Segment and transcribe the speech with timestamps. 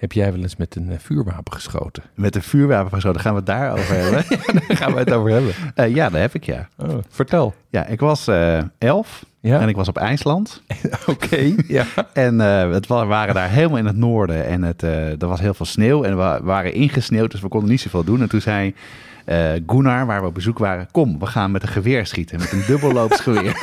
[0.00, 2.02] Heb jij wel eens met een eh, vuurwapen geschoten?
[2.14, 4.24] Met een vuurwapen daar gaan we het daarover hebben.
[4.68, 5.52] Daar gaan we het over hebben.
[5.74, 6.68] Eh, ja, dat heb ik ja.
[6.78, 7.54] Oh, vertel.
[7.68, 9.60] Ja, ik was eh, elf Ja?
[9.60, 10.62] en ik was op IJsland.
[11.06, 11.54] Oké.
[11.68, 11.84] Ja.
[12.12, 15.66] En het wa- waren daar helemaal in het noorden en het, er was heel veel
[15.66, 18.20] sneeuw en we waren ingesneeuwd, dus we konden niet zoveel doen.
[18.20, 18.74] En toen zei
[19.66, 22.64] Gunnar, waar we op bezoek waren, kom, we gaan met een geweer schieten, met een
[22.66, 23.62] dubbelloopsgeweer.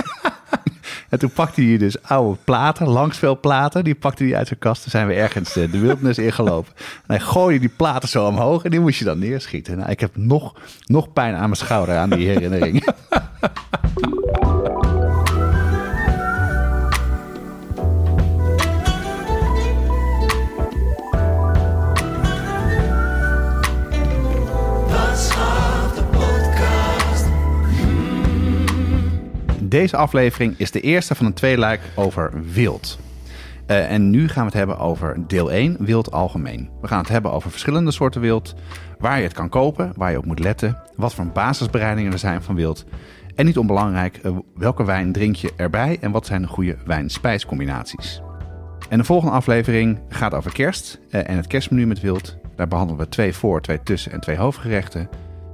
[1.09, 4.81] En toen pakte hij dus oude platen, langsvelplaten, die pakte hij uit zijn kast.
[4.81, 6.73] Toen zijn we ergens eh, de wildernis ingelopen.
[6.77, 9.77] En hij gooide die platen zo omhoog en die moest je dan neerschieten.
[9.77, 12.83] Nou, ik heb nog, nog pijn aan mijn schouder aan die herinnering.
[29.69, 32.99] Deze aflevering is de eerste van een tweeluik over wild.
[33.65, 36.69] Eh, en nu gaan we het hebben over deel 1, wild algemeen.
[36.81, 38.55] We gaan het hebben over verschillende soorten wild,
[38.99, 42.41] waar je het kan kopen, waar je op moet letten, wat voor basisbereidingen er zijn
[42.41, 42.85] van wild.
[43.35, 48.21] En niet onbelangrijk, eh, welke wijn drink je erbij en wat zijn de goede wijn-spijscombinaties.
[48.89, 52.37] En de volgende aflevering gaat over kerst eh, en het kerstmenu met wild.
[52.55, 55.09] Daar behandelen we twee voor, twee tussen en twee hoofdgerechten.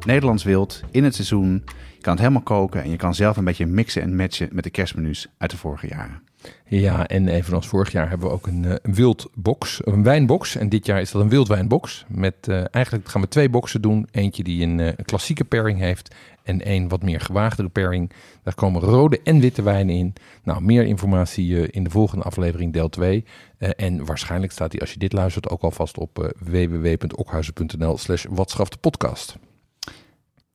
[0.05, 1.63] Nederlands wild, in het seizoen.
[1.95, 4.63] Je kan het helemaal koken en je kan zelf een beetje mixen en matchen met
[4.63, 6.21] de kerstmenu's uit de vorige jaren.
[6.67, 10.55] Ja, en evenals vorig jaar hebben we ook een, eh, een wildbox, een wijnbox.
[10.55, 12.05] En dit jaar is dat een wildwijnbox.
[12.07, 14.07] Met, eh, eigenlijk gaan we twee boxen doen.
[14.11, 18.11] Eentje die een, eh, een klassieke pairing heeft en één wat meer gewaagdere pairing.
[18.43, 20.13] Daar komen rode en witte wijnen in.
[20.43, 23.25] Nou, meer informatie in de volgende aflevering, deel 2.
[23.57, 28.25] Eh, en waarschijnlijk staat die, als je dit luistert, ook alvast op eh www.okhuizen.nl slash.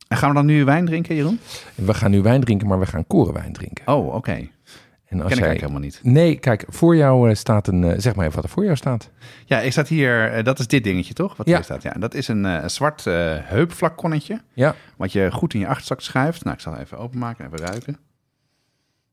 [0.09, 1.41] En gaan we dan nu wijn drinken, Jeroen?
[1.75, 3.87] We gaan nu wijn drinken, maar we gaan korenwijn drinken.
[3.87, 4.31] Oh, oké.
[4.31, 5.49] En als Ken ik jij...
[5.49, 6.01] eigenlijk helemaal niet.
[6.03, 7.85] Nee, kijk, voor jou eh, staat een...
[7.85, 9.11] eh, zeg maar even wat er voor jou staat.
[9.45, 11.37] Ja, ik staat hier, eh, dat is dit dingetje toch?
[11.37, 11.55] Wat Ja.
[11.55, 11.83] hier staat.
[11.83, 14.41] Ja, dat is een zwart heupflaconnetje.
[14.53, 16.45] Ja, Wat je goed in je achterzak schuift.
[16.45, 17.99] Nou, ik zal het even openmaken en even ruiken.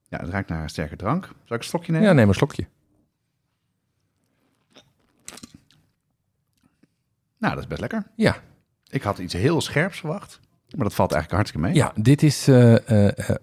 [0.08, 1.24] Ja, het ruikt naar een sterke drank.
[1.26, 2.08] Zal ik een slokje nemen?
[2.08, 2.68] ja neem een slokje.
[7.38, 8.04] Nou, dat is best lekker.
[8.16, 8.36] Ja,
[8.90, 10.40] Ik had iets heel scherps verwacht.
[10.70, 11.76] Maar dat valt eigenlijk hartstikke mee.
[11.76, 12.48] ja dit is...
[12.48, 13.36] eh, eh, eh,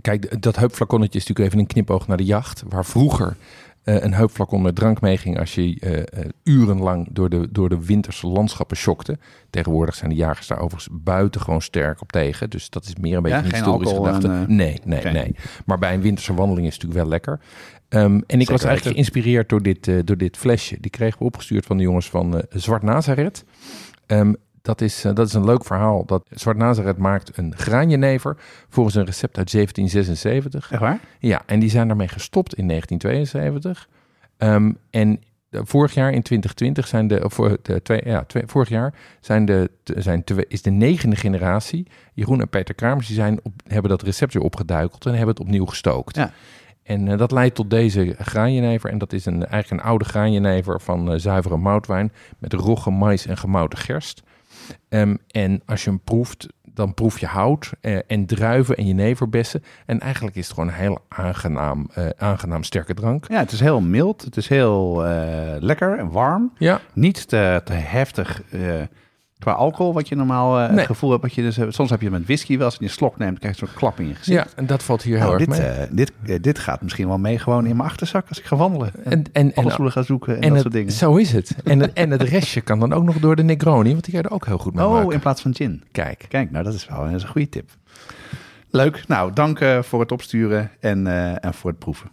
[0.00, 2.62] kijk, dat heupflaconnetje is natuurlijk even een knipoog naar de jacht.
[2.68, 3.36] Waar vroeger
[3.84, 6.06] een heupflacon met drank meeging als je
[6.42, 9.18] urenlang door de, door de winterse landschappen schokte.
[9.50, 12.50] Tegenwoordig zijn de jagers daar overigens buitengewoon sterk op tegen.
[12.50, 14.28] Dus dat is meer een beetje Ja, een historische gedachte.
[14.28, 15.34] en, nee, nee, nee.
[15.66, 17.40] Maar bij een winterse wandeling is het natuurlijk wel lekker.
[17.88, 18.92] Ehm, en ik was eigenlijk weten.
[18.92, 20.76] geïnspireerd door dit, door dit flesje.
[20.80, 23.44] Die kregen we opgestuurd van de jongens van Zwart Nazareth.
[24.06, 24.32] Ehm,
[24.64, 26.04] dat, is, eh, dat is een leuk verhaal.
[26.04, 28.36] Dat Zwart Nazareth maakt een graanjenever
[28.68, 30.72] volgens een recept uit 1776.
[30.72, 31.00] Echt waar?
[31.18, 33.88] Ja, en die zijn daarmee gestopt in 1972.
[34.36, 35.20] Ehm, en
[35.50, 38.94] eh, vorig jaar in 2020 zijn de, of, eh, de twee, ja, twee, vorig jaar
[39.20, 43.52] zijn de, zijn twee, is de negende generatie, Jeroen en Peter Kramers, die zijn op,
[43.66, 46.16] hebben dat recept weer opgeduikeld en hebben het opnieuw gestookt.
[46.16, 46.32] Ja.
[46.82, 48.90] En dat leidt tot deze graanjenever.
[48.90, 53.36] En dat is een, eigenlijk een oude graanjenever van zuivere moutwijn met rogge, mais en
[53.36, 54.22] gemouten gerst.
[54.88, 59.62] Ehm, en als je hem proeft, dan proef je hout eh, en druiven en jeneverbessen.
[59.86, 63.28] En eigenlijk is het gewoon een heel aangenaam, eh, aangenaam sterke drank.
[63.28, 64.22] Ja, het is heel mild.
[64.22, 66.52] Het is heel eh, lekker en warm.
[66.58, 68.42] Ja, Niet te, te heftig
[69.38, 70.76] qua alcohol, wat je normaal eh, Nee.
[70.78, 71.22] het gevoel hebt.
[71.22, 73.58] Wat je dus, soms heb je met whisky wel, als je een slok neemt, krijg
[73.58, 74.50] je zo'n klap in je gezicht.
[74.50, 75.68] ja en dat valt hier heel Nou, erg dit, mee.
[75.68, 78.56] eh, dit, eh, dit gaat misschien wel mee gewoon in mijn achterzak als ik ga
[78.56, 78.92] wandelen.
[79.04, 80.92] En, en, en, en, ga zoeken en, en dat het, soort dingen.
[80.92, 81.54] zo is het.
[81.64, 81.92] En, het.
[81.92, 84.34] en het restje kan dan ook nog door de Negroni, want die kan je er
[84.34, 85.10] ook heel goed mee Oh, maken.
[85.12, 85.82] in plaats van gin.
[85.92, 87.70] Kijk, Kijk, nou dat is wel dat is een goede tip.
[88.70, 89.04] Leuk.
[89.08, 91.06] Nou, dank voor het opsturen en,
[91.40, 92.10] en voor het proeven.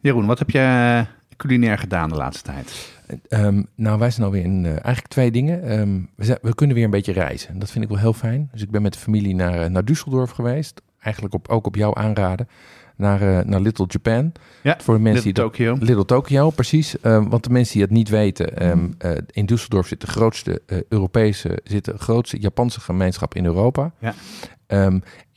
[0.00, 1.04] Jeroen, wat heb je
[1.36, 2.98] culinair gedaan de laatste tijd?
[3.28, 5.62] Ehm, nou, wij zijn alweer in eh, eigenlijk twee dingen.
[5.62, 7.48] Ehm, we, zijn, we kunnen weer een beetje reizen.
[7.48, 8.48] En dat vind ik wel heel fijn.
[8.52, 10.82] Dus ik ben met de familie naar, eh, naar Düsseldorf geweest.
[11.00, 12.48] Eigenlijk op, ook op jouw aanraden.
[12.96, 14.32] Naar, eh, naar Little Japan.
[14.62, 15.86] Ja, Voor de mensen Little die dat- Tokyo.
[15.86, 17.00] Little Tokyo, precies.
[17.00, 18.56] Ehm, want de mensen die het niet weten,
[18.98, 23.92] eh, in Düsseldorf zit de grootste Europese, zit de grootste Japanse gemeenschap in Europa.
[23.98, 24.14] Ja.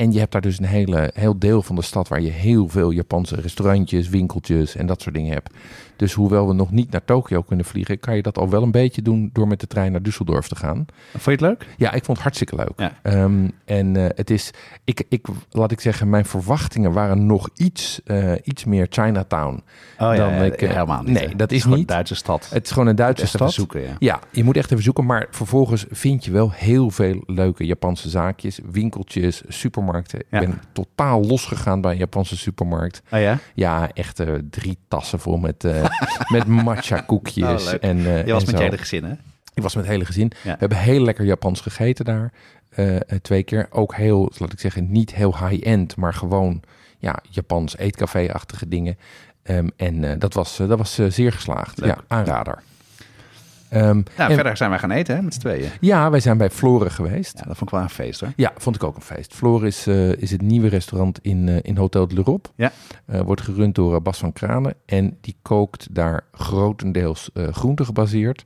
[0.04, 2.68] En je hebt daar dus een hele, heel deel van de stad waar je heel
[2.68, 5.50] veel Japanse restaurantjes, winkeltjes en dat soort dingen hebt.
[5.96, 8.72] Dus hoewel we nog niet naar Tokio kunnen vliegen, kan je dat al wel een
[8.72, 10.86] beetje doen door met de trein naar Düsseldorf te gaan.
[11.12, 11.68] Vond je het leuk?
[11.78, 12.74] Ja, ik vond het hartstikke leuk.
[12.76, 12.92] Ja.
[13.02, 14.52] Ehm, en eh, het is,
[14.84, 19.64] ik, ik, laat ik zeggen, mijn verwachtingen waren nog iets, eh, iets meer Chinatown.
[20.00, 21.14] Oh Dan ik, eh, helemaal niet.
[21.14, 21.36] nee, hè.
[21.36, 21.78] dat is niet.
[21.78, 22.50] een Duitse stad.
[22.50, 23.54] Het is gewoon een Duitse even stad.
[23.54, 23.96] zoeken, ja.
[24.00, 25.06] Ja, je moet echt even zoeken.
[25.06, 29.93] Maar vervolgens vind je wel heel veel leuke Japanse zaakjes, winkeltjes, supermarkten.
[30.00, 33.02] Ik ben totaal losgegaan bij een Japanse supermarkt.
[33.12, 33.40] Oh ja?
[33.54, 35.86] Ja, echt eh, drie tassen vol met, eh,
[36.36, 37.68] met matcha koekjes.
[37.68, 39.14] Oh, en, eh, Je was en met je hele gezin, hè?
[39.54, 40.32] Ik was met het hele gezin.
[40.44, 40.52] Ja.
[40.52, 42.32] We hebben heel lekker Japans gegeten daar.
[43.22, 43.68] twee keer.
[43.70, 46.62] Ook heel, laat ik zeggen, niet heel high-end, maar gewoon
[46.98, 48.98] ja, Japans eetcafé-achtige dingen.
[49.44, 51.80] Ehm, en dat was, dat was zeer geslaagd.
[51.80, 51.90] Leuk.
[51.90, 52.62] Ja, aanrader.
[53.74, 55.70] Ehm, Nou, en- verder zijn wij gaan eten, hè, met z'n tweeën.
[55.80, 57.38] ja, wij zijn bij Floren geweest.
[57.40, 58.34] Ja, dat vond ik wel een feest, hoor.
[58.36, 59.34] Ja, vond ik ook een feest.
[59.34, 62.50] Floor is, eh, is het nieuwe restaurant in, eh, in Hotel de l'Europe.
[62.56, 62.72] Ja.
[63.06, 64.74] Eh, wordt gerund door Bas van Kranen.
[64.86, 68.44] En die kookt daar grotendeels groente gebaseerd.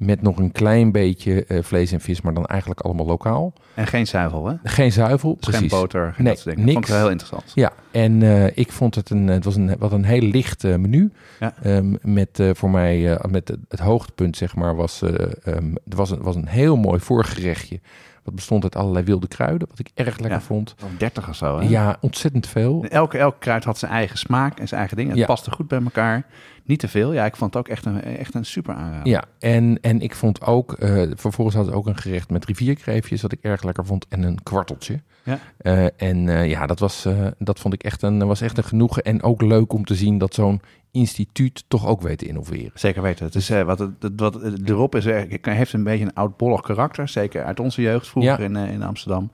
[0.00, 3.52] Met nog een klein beetje eh, vlees en vis, maar dan eigenlijk allemaal lokaal.
[3.74, 4.54] En geen zuivel, hè?
[4.64, 5.78] Geen zuivel, Dus geen precies.
[5.80, 6.74] boter, geen Nee, dat soort dingen.
[6.74, 6.88] Dat vond ik niks.
[6.88, 7.52] wel heel interessant.
[7.54, 10.76] Ja, en eh, ik vond het een, het was een, wat een heel licht eh,
[10.76, 11.12] menu.
[11.40, 11.54] Ja.
[11.62, 16.36] Ehm, met voor mij, met het, het hoogtepunt zeg maar, was, er was een, was
[16.36, 17.80] een heel mooi voorgerechtje.
[18.24, 20.44] Wat bestond uit allerlei wilde kruiden, wat ik erg lekker Ja.
[20.44, 20.74] vond.
[20.84, 21.68] Of 30 of zo, hè?
[21.68, 22.84] Ja, ontzettend veel.
[22.88, 25.10] Elke, elk kruid had zijn eigen smaak en zijn eigen dingen.
[25.12, 25.26] Het Ja.
[25.26, 26.26] paste goed bij elkaar.
[26.64, 27.12] Niet te veel.
[27.12, 29.06] Ja, ik vond het ook echt een, echt een super aanrader.
[29.12, 33.22] Ja, en, en ik vond ook, eh, vervolgens hadden ze ook een gerecht met rivierkreefjes,
[33.22, 35.00] wat ik erg lekker vond, en een kwarteltje.
[35.22, 35.38] Ja.
[35.58, 37.06] Eh, en eh, ja, dat, was,
[37.38, 39.02] dat vond ik echt een, was echt een genoegen.
[39.02, 40.60] En ook leuk om te zien dat zo'n
[40.90, 42.70] instituut toch ook weet te innoveren.
[42.74, 43.24] Zeker weten.
[43.24, 45.04] Het is, eh, wat, het, het- wat het erop is,
[45.40, 47.08] heeft een beetje een oudbollig karakter.
[47.08, 48.44] Zeker uit onze jeugd vroeger Ja.
[48.46, 49.30] in, in Amsterdam.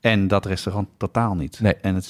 [0.00, 1.60] En dat restaurant totaal niet.
[1.60, 1.74] Nee.
[1.74, 2.08] En het,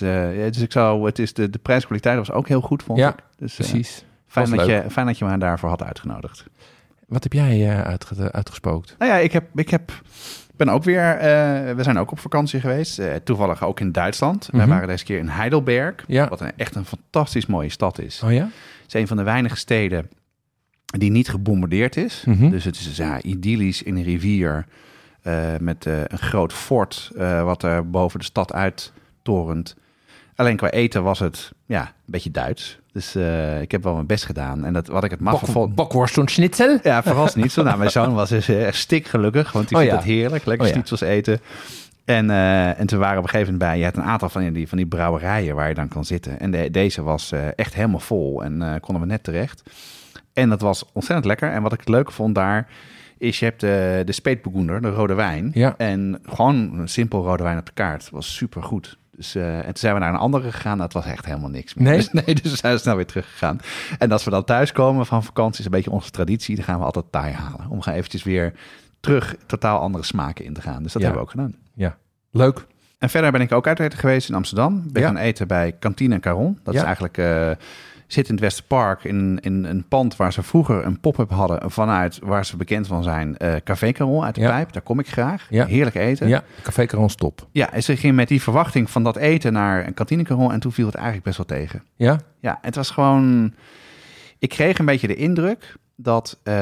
[0.52, 3.22] dus ik zou, het is de, de prijskwaliteit was ook heel goed, vond Ja, ik.
[3.38, 4.04] Dus, Precies.
[4.42, 6.44] Fijn, dat je, fijn dat je me daarvoor had uitgenodigd.
[7.06, 8.94] Wat heb jij eh, uitge- uitgespookt?
[8.98, 9.92] Nou ja, ik heb, ik heb,
[10.56, 12.98] ben ook weer, eh, we zijn ook op vakantie geweest.
[12.98, 14.52] eh, toevallig ook in Duitsland.
[14.52, 14.62] Mhm.
[14.62, 15.94] We waren deze keer in Heidelberg.
[16.06, 16.28] Ja.
[16.28, 18.22] Wat een, echt een fantastisch mooie stad is.
[18.24, 18.42] Oh ja?
[18.82, 20.08] Het is een van de weinige steden
[20.84, 22.22] die niet gebombardeerd is.
[22.26, 22.50] Mhm.
[22.50, 24.66] Dus het is ja, idyllisch in een rivier
[25.22, 29.76] eh, met eh, een groot fort eh, wat er boven de stad uittorent.
[30.36, 32.78] Alleen qua eten was het ja, een beetje Duits.
[32.92, 34.64] Dus eh, ik heb wel mijn best gedaan.
[34.64, 35.74] En dat, wat ik het maf vond...
[35.74, 36.78] Bokworst en schnitzel?
[36.82, 37.62] Ja, vooral niet zo.
[37.62, 40.02] Nou, mijn zoon was dus echt stikgelukkig, want die Oh vindt ja.
[40.02, 40.44] het heerlijk.
[40.44, 41.06] Lekker Oh ja.
[41.06, 41.40] eten.
[42.04, 43.78] En, eh, en toen waren we op een gegeven moment bij...
[43.78, 46.40] Je hebt een aantal van die, van die brouwerijen waar je dan kan zitten.
[46.40, 49.62] En de- deze was eh, echt helemaal vol en konden we net terecht.
[50.32, 51.50] En dat was ontzettend lekker.
[51.50, 52.68] En wat ik het leuke vond daar...
[53.18, 54.12] is je hebt de, de
[54.80, 55.50] de rode wijn.
[55.54, 55.74] Ja.
[55.76, 58.10] En gewoon een simpel rode wijn op de kaart.
[58.10, 58.98] Was super goed.
[59.16, 60.78] Dus, eh, en toen zijn we naar een andere gegaan.
[60.78, 61.88] Dat was echt helemaal niks meer.
[61.88, 61.96] Nee?
[61.96, 63.58] Dus, nee, dus we zijn snel weer teruggegaan.
[63.98, 66.56] En als we dan thuiskomen van vakantie, is een beetje onze traditie.
[66.56, 67.66] Dan gaan we altijd Thai halen.
[67.68, 68.52] Om gaan eventjes weer
[69.00, 70.82] terug totaal andere smaken in te gaan.
[70.82, 71.08] Dus dat Ja.
[71.08, 71.54] hebben we ook gedaan.
[71.74, 71.96] Ja.
[72.30, 72.66] Leuk.
[72.98, 74.82] En verder ben ik ook uit eten geweest in Amsterdam.
[74.92, 75.08] Ben Ja.
[75.08, 76.58] gaan eten bij Kantine Caron.
[76.62, 76.80] Dat Ja.
[76.80, 77.18] is eigenlijk...
[77.18, 77.50] eh,
[78.14, 81.70] zit in het Westerpark in, in een pand waar ze vroeger een pop-up hadden...
[81.70, 84.50] vanuit waar ze bekend van zijn, eh Café Caron uit de Ja.
[84.50, 84.72] Pijp.
[84.72, 85.46] Daar kom ik graag.
[85.50, 85.66] Ja.
[85.66, 86.28] Heerlijk eten.
[86.28, 87.48] Ja, Café Caron stop.
[87.52, 90.52] Ja, en ze ging met die verwachting van dat eten naar een kantine Caron...
[90.52, 91.82] en toen viel het eigenlijk best wel tegen.
[91.96, 92.20] Ja?
[92.40, 93.54] Ja, het was gewoon...
[94.38, 96.54] Ik kreeg een beetje de indruk dat eh,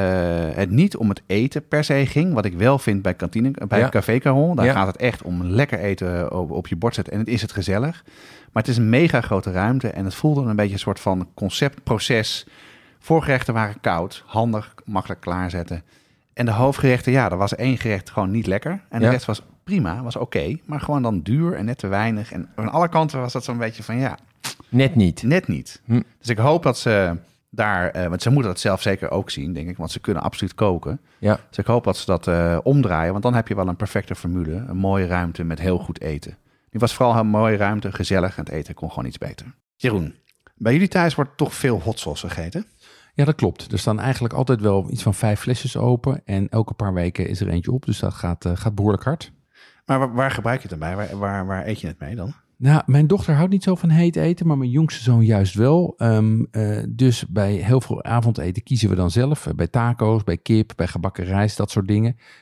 [0.54, 2.34] het niet om het eten per se ging.
[2.34, 3.88] Wat ik wel vind bij, kantine, bij Ja.
[3.88, 4.56] Café Caron.
[4.56, 4.72] Daar Ja.
[4.72, 7.12] gaat het echt om lekker eten op, op je bord zetten.
[7.12, 8.02] En het is het gezellig.
[8.52, 9.88] Maar het is een mega grote ruimte.
[9.88, 12.46] En het voelde een beetje een soort van conceptproces.
[12.98, 15.82] Voorgerechten waren koud, handig, makkelijk klaarzetten.
[16.34, 18.80] En de hoofdgerechten, ja, er was één gerecht gewoon niet lekker.
[18.88, 19.10] En de Ja.
[19.10, 20.56] rest was prima, was oké.
[20.64, 22.32] maar gewoon dan duur en net te weinig.
[22.32, 24.18] En aan alle kanten was dat zo'n beetje van, ja,
[24.68, 25.22] Net niet.
[25.22, 25.80] Net niet.
[25.84, 26.00] Hm.
[26.18, 27.16] Dus ik hoop dat ze
[27.54, 30.22] daar, eh, want ze moeten dat zelf zeker ook zien, denk ik, want ze kunnen
[30.22, 31.00] absoluut koken.
[31.18, 31.40] Ja.
[31.48, 34.14] Dus ik hoop dat ze dat eh, omdraaien, want dan heb je wel een perfecte
[34.14, 34.54] formule.
[34.54, 36.36] Een mooie ruimte met heel goed eten.
[36.70, 39.54] Die was vooral een mooie ruimte, gezellig en het eten kon gewoon iets beter.
[39.76, 40.14] Jeroen,
[40.56, 42.66] bij jullie thuis wordt toch veel hot sauce gegeten?
[43.14, 43.72] Ja, dat klopt.
[43.72, 46.22] Er staan eigenlijk altijd wel iets van vijf flesjes open.
[46.24, 47.84] En elke paar weken is er eentje op.
[47.84, 49.32] Dus dat gaat, eh, gaat behoorlijk hard.
[49.86, 50.96] Maar waar, waar gebruik je het dan bij?
[50.96, 52.34] Waar, waar, waar eet je het mee dan?
[52.62, 55.94] Nou, mijn dochter houdt niet zo van heet eten, maar mijn jongste zoon juist wel.
[55.96, 59.46] Ehm, eh, dus bij heel veel avondeten kiezen we dan zelf.
[59.46, 62.16] Eh, Bij taco's, bij kip, bij gebakken rijst, dat soort dingen.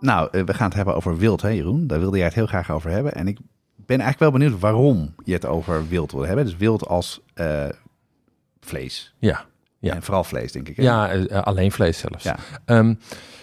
[0.00, 1.86] Nou, eh, we gaan het hebben over wild, hè Jeroen?
[1.86, 3.14] Daar wilde jij het heel graag over hebben.
[3.14, 3.38] En ik
[3.76, 6.44] ben eigenlijk wel benieuwd waarom je het over wild wil hebben.
[6.44, 7.68] Dus wild als eh,
[8.60, 9.14] vlees.
[9.18, 9.44] Ja,
[9.78, 9.94] Ja.
[9.94, 10.76] En vooral vlees, denk ik.
[10.76, 10.82] hè?
[10.82, 12.24] ja eh, alleen vlees zelfs.
[12.24, 12.36] Ja.
[12.64, 12.94] Ehm,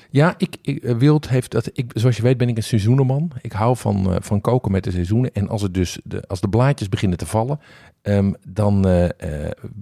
[0.10, 1.70] ja, ik, ik, Wild heeft dat.
[1.74, 3.32] Ik, zoals je weet ben ik een seizoenenman.
[3.42, 5.32] Ik hou van, van koken met de seizoenen.
[5.34, 7.60] En als, het dus de, als de blaadjes beginnen te vallen,
[8.02, 8.88] ehm, dan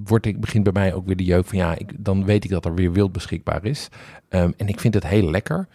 [0.04, 2.50] wordt ik, begint bij mij ook weer de jeuk van ja, ik, dan weet ik
[2.50, 3.90] dat er weer wild beschikbaar is.
[4.30, 5.68] Ehm, en ik vind het heel lekker.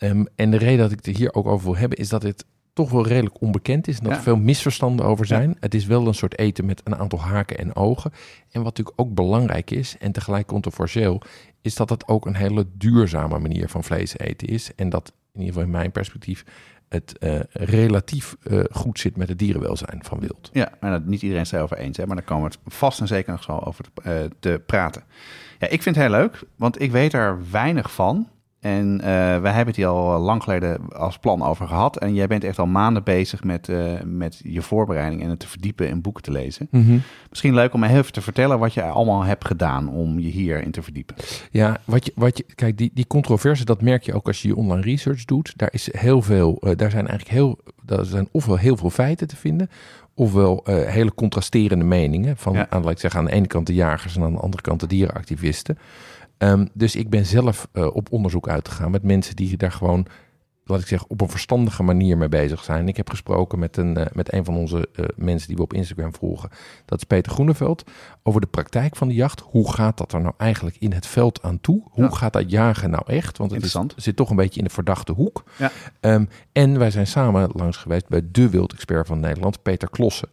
[0.00, 2.44] Ehm, en de reden dat ik het hier ook over wil hebben, is dat het
[2.72, 3.96] toch wel redelijk onbekend is.
[3.98, 4.18] En dat Ja.
[4.18, 5.56] er veel misverstanden over zijn.
[5.60, 8.10] Het is wel een soort eten met een aantal haken en ogen.
[8.50, 11.22] En wat natuurlijk ook belangrijk is, en tegelijk controversieel,
[11.62, 14.74] is dat het ook een hele duurzame manier van vlees eten is.
[14.74, 16.44] En dat, in ieder geval in mijn perspectief,
[16.88, 20.50] het eh, relatief eh, goed zit met het dierenwelzijn van wild.
[20.52, 21.96] Ja, maar dat, niet iedereen is het erover eens.
[21.96, 22.06] Hè?
[22.06, 25.02] Maar daar komen we het vast en zeker nog zo over te, eh, te praten.
[25.58, 28.28] Ja, ik vind het heel leuk, want ik weet er weinig van.
[28.60, 29.06] En eh,
[29.40, 31.96] wij hebben het hier al lang geleden als plan over gehad.
[31.98, 35.48] En jij bent echt al maanden bezig met, eh, met je voorbereiding en het te
[35.48, 36.68] verdiepen en boeken te lezen.
[37.28, 40.70] Misschien leuk om heel even te vertellen wat je allemaal hebt gedaan om je hierin
[40.70, 41.16] te verdiepen.
[41.50, 44.48] Ja, wat je, wat je, kijk, die, die controverse, dat merk je ook als je
[44.48, 45.52] je online research doet.
[45.56, 49.28] Daar is heel veel, eh, daar zijn eigenlijk heel, daar zijn ofwel heel veel feiten
[49.28, 49.70] te vinden,
[50.14, 52.36] ofwel eh, hele contrasterende meningen.
[52.36, 52.66] Van, Ja.
[52.70, 54.80] aan, laat ik zeggen, aan de ene kant de jagers en aan de andere kant
[54.80, 55.78] de dierenactivisten.
[56.40, 60.06] Ehm, dus ik ben zelf eh, op onderzoek uitgegaan met mensen die daar gewoon,
[60.64, 62.88] laat ik zeggen, op een verstandige manier mee bezig zijn.
[62.88, 65.72] Ik heb gesproken met een, eh, met een van onze eh, mensen die we op
[65.72, 66.50] Instagram volgen.
[66.84, 67.90] Dat is Peter Groeneveld.
[68.22, 69.40] Over de praktijk van de jacht.
[69.40, 71.82] Hoe gaat dat er nou eigenlijk in het veld aan toe?
[71.90, 72.10] Hoe Ja.
[72.10, 73.38] gaat dat jagen nou echt?
[73.38, 75.44] Want het is, zit toch een beetje in de verdachte hoek.
[75.58, 75.70] Ja.
[76.00, 80.28] Ehm, en wij zijn samen langs geweest bij de wildexpert van Nederland, Peter Klossen.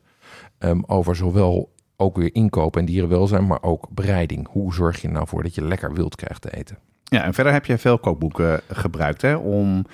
[0.57, 4.47] Ehm, over zowel ook weer inkoop en dierenwelzijn, maar ook bereiding.
[4.49, 6.77] Hoe zorg je er nou voor dat je lekker wild krijgt te eten?
[7.03, 9.85] Ja, en verder heb je veel kookboeken gebruikt hè, om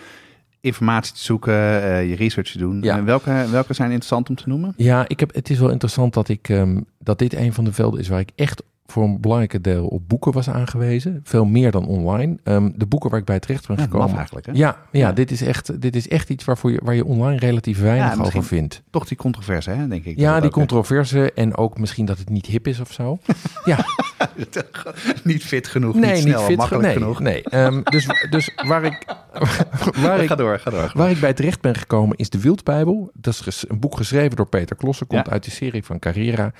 [0.61, 2.81] informatie te zoeken, eh, je research te doen.
[2.81, 2.97] Ja.
[2.97, 4.73] En welke, welke zijn interessant om te noemen?
[4.77, 7.73] Ja, ik heb, het is wel interessant dat, ik, ehm, dat dit een van de
[7.73, 11.19] velden is waar ik echt voor een belangrijke deel op boeken was aangewezen.
[11.23, 12.37] Veel meer dan online.
[12.43, 14.17] Ehm, de boeken waar ik bij terecht ben Ja, gekomen.
[14.17, 14.45] eigenlijk.
[14.45, 14.51] Hè?
[14.51, 15.11] Ja, ja, Ja.
[15.11, 18.23] Dit, is echt, dit is echt iets waarvoor je, waar je online relatief weinig Ja,
[18.23, 18.81] over vindt.
[18.89, 20.19] Toch die controverse, hè, denk ik.
[20.19, 20.49] Ja, die hè.
[20.49, 23.17] controverse en ook misschien dat het niet hip is of zo.
[23.65, 23.85] ja,
[25.23, 27.19] niet fit genoeg, nee, niet snel fit makkelijk genoeg.
[27.19, 29.05] Nee, Ehm, dus, dus waar ik,
[30.03, 30.91] waar ik Ga door, ga door.
[30.93, 33.11] Waar ik bij terecht ben gekomen is de Wildbijbel.
[33.13, 35.07] Dat is een boek geschreven door Peter Klossen.
[35.07, 36.51] Komt uit de serie van Carrera.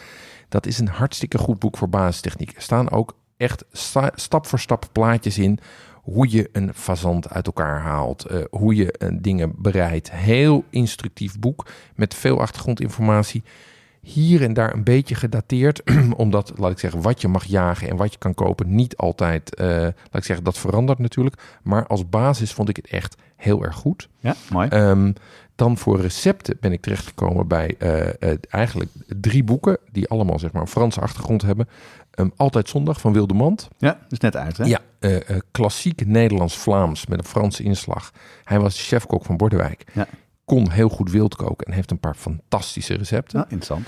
[0.50, 2.56] Dat is een hartstikke goed boek voor basistechniek.
[2.56, 5.60] Er staan ook echt sta- stap voor stap plaatjes in.
[6.02, 8.26] Hoe je een fazant uit elkaar haalt.
[8.26, 10.12] eh, hoe je eh, dingen bereidt.
[10.12, 13.44] Heel instructief boek met veel achtergrondinformatie.
[14.02, 15.82] Hier en daar een beetje gedateerd.
[16.16, 19.56] omdat, laat ik zeggen, wat je mag jagen en wat je kan kopen niet altijd...
[19.56, 21.42] eh, laat ik zeggen, dat verandert natuurlijk.
[21.64, 24.10] Maar als basis vond ik het echt heel erg goed.
[24.20, 24.68] Ja, mooi.
[24.68, 25.12] Ehm,
[25.56, 30.52] dan voor recepten ben ik terechtgekomen bij eh, eh, eigenlijk drie boeken die allemaal zeg
[30.52, 31.68] maar een Franse achtergrond hebben.
[32.12, 33.68] Ehm, Altijd zondag van Wilde Mand.
[33.78, 34.64] ja, is net uit, hè?
[34.66, 35.18] Ja, eh,
[35.52, 38.12] klassiek Nederlands-Vlaams met een Franse inslag.
[38.44, 39.84] Hij was chefkok van Bordewijk.
[39.94, 40.08] Ja.
[40.46, 43.38] Kon heel goed wild koken en heeft een paar fantastische recepten.
[43.38, 43.88] Nou, interessant.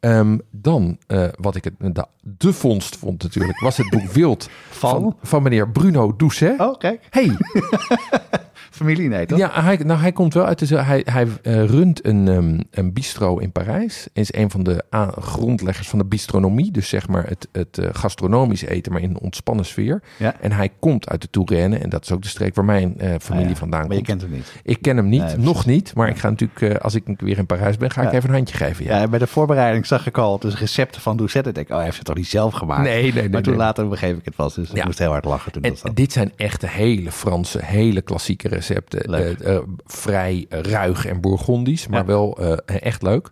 [0.00, 0.98] Ehm, dan,
[1.40, 4.90] wat ik het, de, de vondst vond natuurlijk, was het boek Wild Van?
[5.00, 6.60] van, van meneer Bruno Doucet.
[6.60, 7.06] Oh, kijk.
[7.10, 7.36] Hey,
[8.74, 9.38] Familie, nee, toch?
[9.38, 10.76] Ja, hij, nou, hij komt wel uit de.
[10.82, 14.08] Hij, hij eh, runt een, ehm, een bistro in Parijs.
[14.12, 16.70] Is een van de a- grondleggers van de bistronomie.
[16.72, 20.02] Dus zeg maar het, het eh, gastronomisch eten, maar in een ontspannen sfeer.
[20.18, 20.34] Ja.
[20.40, 21.78] En hij komt uit de Touraine.
[21.78, 23.56] En dat is ook de streek waar mijn eh, familie Ah, ja.
[23.58, 24.06] vandaan Maar je komt.
[24.06, 24.52] kent hem niet.
[24.62, 25.94] Ik ken hem niet, Nee, nog niet.
[25.94, 28.56] Maar ik ga natuurlijk, als ik weer in Parijs ben, ga ik even een handje
[28.56, 28.84] geven.
[28.84, 29.08] Ja.
[29.08, 31.48] Bij de voorbereiding zag ik al dus recepten van Doucette.
[31.48, 32.82] Ik denk, oh, hij heeft het toch niet zelf gemaakt?
[32.82, 33.28] Nee, nee, nee.
[33.30, 33.62] Maar toen nee.
[33.62, 36.12] later begreep ik het was, dus ik moest heel hard lachen toen En dat dit
[36.12, 39.00] zijn echte hele Franse, hele klassieke recepten.
[39.14, 42.06] Eh, eh, vrij ruig en bourgondisch, maar Ja.
[42.06, 43.30] wel eh, echt leuk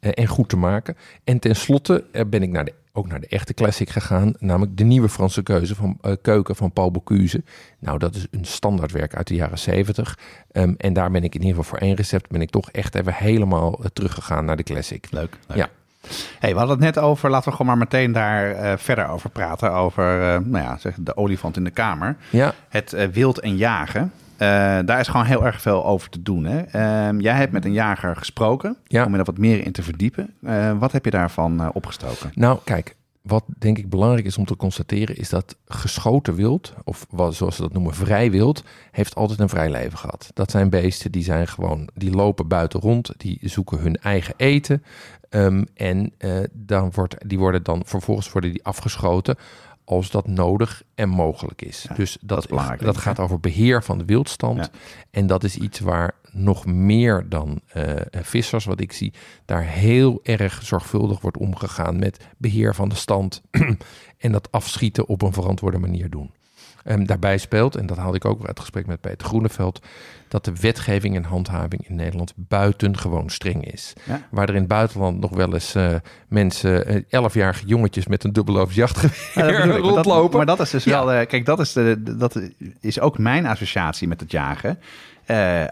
[0.00, 0.96] en goed te maken.
[1.24, 5.08] En tenslotte ben ik naar de, ook naar de echte classic gegaan, namelijk de nieuwe
[5.08, 7.42] Franse keuze van, keuken van Paul Bocuse.
[7.78, 10.18] Nou, dat is een standaardwerk uit de jaren zeventig.
[10.52, 12.94] Ehm, en daar ben ik in ieder geval voor één recept ben ik toch echt
[12.94, 15.06] even helemaal eh, teruggegaan naar de classic.
[15.10, 15.36] Leuk.
[15.46, 15.56] leuk.
[15.58, 15.68] Ja.
[16.38, 19.72] Hey, we hadden het net over, laten we gewoon maar meteen daar verder over praten.
[19.72, 20.04] Over
[20.44, 22.16] nou ja, zeg, de olifant in de kamer.
[22.30, 24.12] Ja, Het wild en jagen.
[24.38, 24.48] Eh,
[24.84, 26.44] daar is gewoon heel erg veel over te doen.
[26.44, 26.60] Hè?
[26.60, 29.04] Ehm, jij hebt met een jager gesproken Ja.
[29.04, 30.34] om je daar wat meer in te verdiepen.
[30.42, 32.30] Eh, wat heb je daarvan eh, opgestoken?
[32.34, 37.06] Nou, kijk, wat denk ik belangrijk is om te constateren, is dat geschoten wild, of
[37.10, 40.30] wat, zoals ze dat noemen, vrij wild, heeft altijd een vrij leven gehad.
[40.34, 44.82] Dat zijn beesten die zijn gewoon, die lopen buiten rond, die zoeken hun eigen eten.
[45.28, 46.12] ehm, en
[46.52, 49.36] dan wordt, die worden dan vervolgens worden die afgeschoten
[49.88, 51.86] als dat nodig en mogelijk is.
[51.88, 54.58] Ja, dus dat, dat is belangrijk, dat denk ik, gaat over beheer van de wildstand.
[54.58, 54.70] Ja.
[55.10, 59.12] En dat is iets waar nog meer dan eh, vissers, wat ik zie,
[59.44, 63.42] daar heel erg zorgvuldig wordt omgegaan met beheer van de stand
[64.18, 66.30] en dat afschieten op een verantwoorde manier doen.
[66.84, 69.80] Ehm, daarbij speelt, en dat haalde ik ook uit het gesprek met Peter Groeneveld,
[70.28, 73.92] dat de wetgeving en handhaving in Nederland buitengewoon streng is.
[74.04, 74.20] Ja.
[74.30, 75.94] Waar er in het buitenland nog wel eens eh,
[76.28, 79.58] mensen, eh, elfjarige jongetjes met een dubbeloof jachtgeweer Ja.
[79.58, 80.36] Maar dat- rondlopen.
[80.36, 80.90] Maar dat is dus Ja.
[81.04, 81.12] wel...
[81.12, 82.40] eh, kijk, dat is, de, dat
[82.80, 84.78] is ook mijn associatie met het jagen.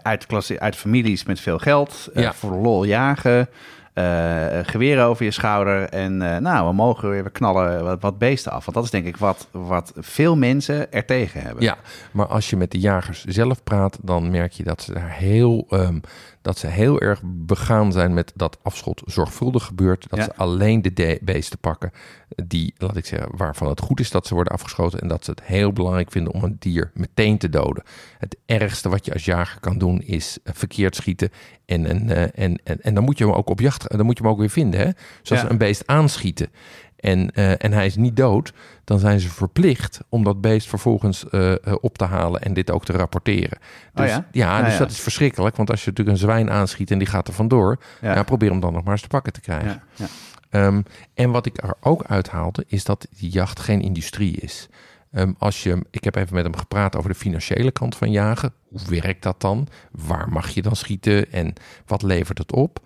[0.01, 2.09] Uit, klassie, uit families met veel geld.
[2.33, 3.49] Voor lol jagen.
[3.97, 5.89] Eh geweren over je schouder.
[5.89, 8.65] En eh, nou, we mogen weer we knallen wat, wat beesten af.
[8.65, 11.63] Want dat is denk ik wat, wat veel mensen er tegen hebben.
[11.63, 11.77] Ja,
[12.11, 15.65] maar als je met de jagers zelf praat, dan merk je dat ze daar heel,
[15.69, 15.99] ehm,
[16.47, 20.09] dat ze heel erg begaan zijn met dat afschot zorgvuldig gebeurt.
[20.09, 20.25] Dat Ja.
[20.25, 21.91] ze alleen de beesten pakken
[22.35, 24.99] die, laat ik zeggen, waarvan het goed is dat ze worden afgeschoten.
[24.99, 27.83] En dat ze het heel belangrijk vinden om een dier meteen te doden.
[28.17, 31.29] Het ergste wat je als jager kan doen is eh, verkeerd schieten.
[31.65, 34.17] En, en, eh, en, en, en dan moet je hem ook op jacht, dan moet
[34.17, 34.79] je hem ook weer vinden.
[34.79, 34.89] Hè?
[35.21, 35.49] Zoals Ja.
[35.49, 36.49] een beest aanschieten.
[36.97, 41.29] En, eh, en hij is niet dood, dan zijn ze verplicht om dat beest vervolgens
[41.29, 43.57] eh, op te halen en dit ook te rapporteren.
[43.93, 44.27] Oh Dus, ja?
[44.31, 44.79] ja, Ja, dus ja.
[44.79, 47.77] dat is verschrikkelijk, want als je natuurlijk een zwijn aanschiet en die gaat er vandoor,
[48.01, 48.13] Ja.
[48.13, 48.23] ja.
[48.23, 49.67] probeer hem dan nog maar eens te pakken te krijgen.
[49.67, 50.05] Ja, ja.
[50.49, 50.81] Ehm,
[51.13, 54.67] en wat ik er ook uithaalde, is dat die jacht geen industrie is.
[55.11, 58.53] Ehm, als je, ik heb even met hem gepraat over de financiële kant van jagen.
[58.69, 59.67] Hoe werkt dat dan?
[59.91, 61.53] Waar mag je dan schieten en
[61.85, 62.79] wat levert het op?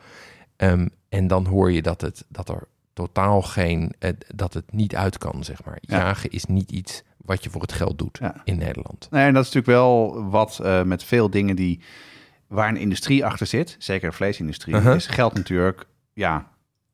[0.55, 4.95] Ehm, en dan hoor je dat, het, dat er totaal geen, eh, dat het niet
[4.95, 5.77] uit kan, zeg maar.
[5.81, 5.97] Ja.
[5.97, 8.35] Jagen is niet iets wat je voor het geld doet Ja.
[8.43, 9.07] in Nederland.
[9.11, 11.79] Nee, en dat is natuurlijk wel wat eh, met veel dingen die
[12.47, 14.95] waar een industrie achter zit, zeker de vleesindustrie, Uh-huh.
[14.95, 16.47] is geld natuurlijk, ja,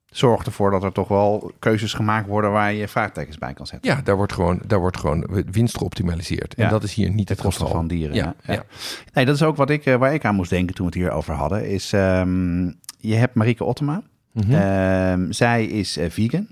[0.05, 3.91] zorgt ervoor dat er toch wel keuzes gemaakt worden waar je vraagtekens bij kan zetten.
[3.91, 6.53] Ja, daar wordt gewoon, daar wordt gewoon winst geoptimaliseerd.
[6.53, 6.69] En Ja.
[6.69, 7.67] dat is hier niet het geval.
[7.67, 8.15] van dieren.
[8.15, 8.63] Ja, Ja, ja.
[9.13, 11.01] Nee, dat is ook wat ik, eh, waar ik aan moest denken toen we het
[11.03, 11.69] hier over hadden.
[11.69, 12.65] Is, ehm,
[12.97, 14.01] je hebt Marieke Ottema.
[14.46, 14.53] Mhm.
[14.53, 16.48] Ehm, zij is eh, vegan.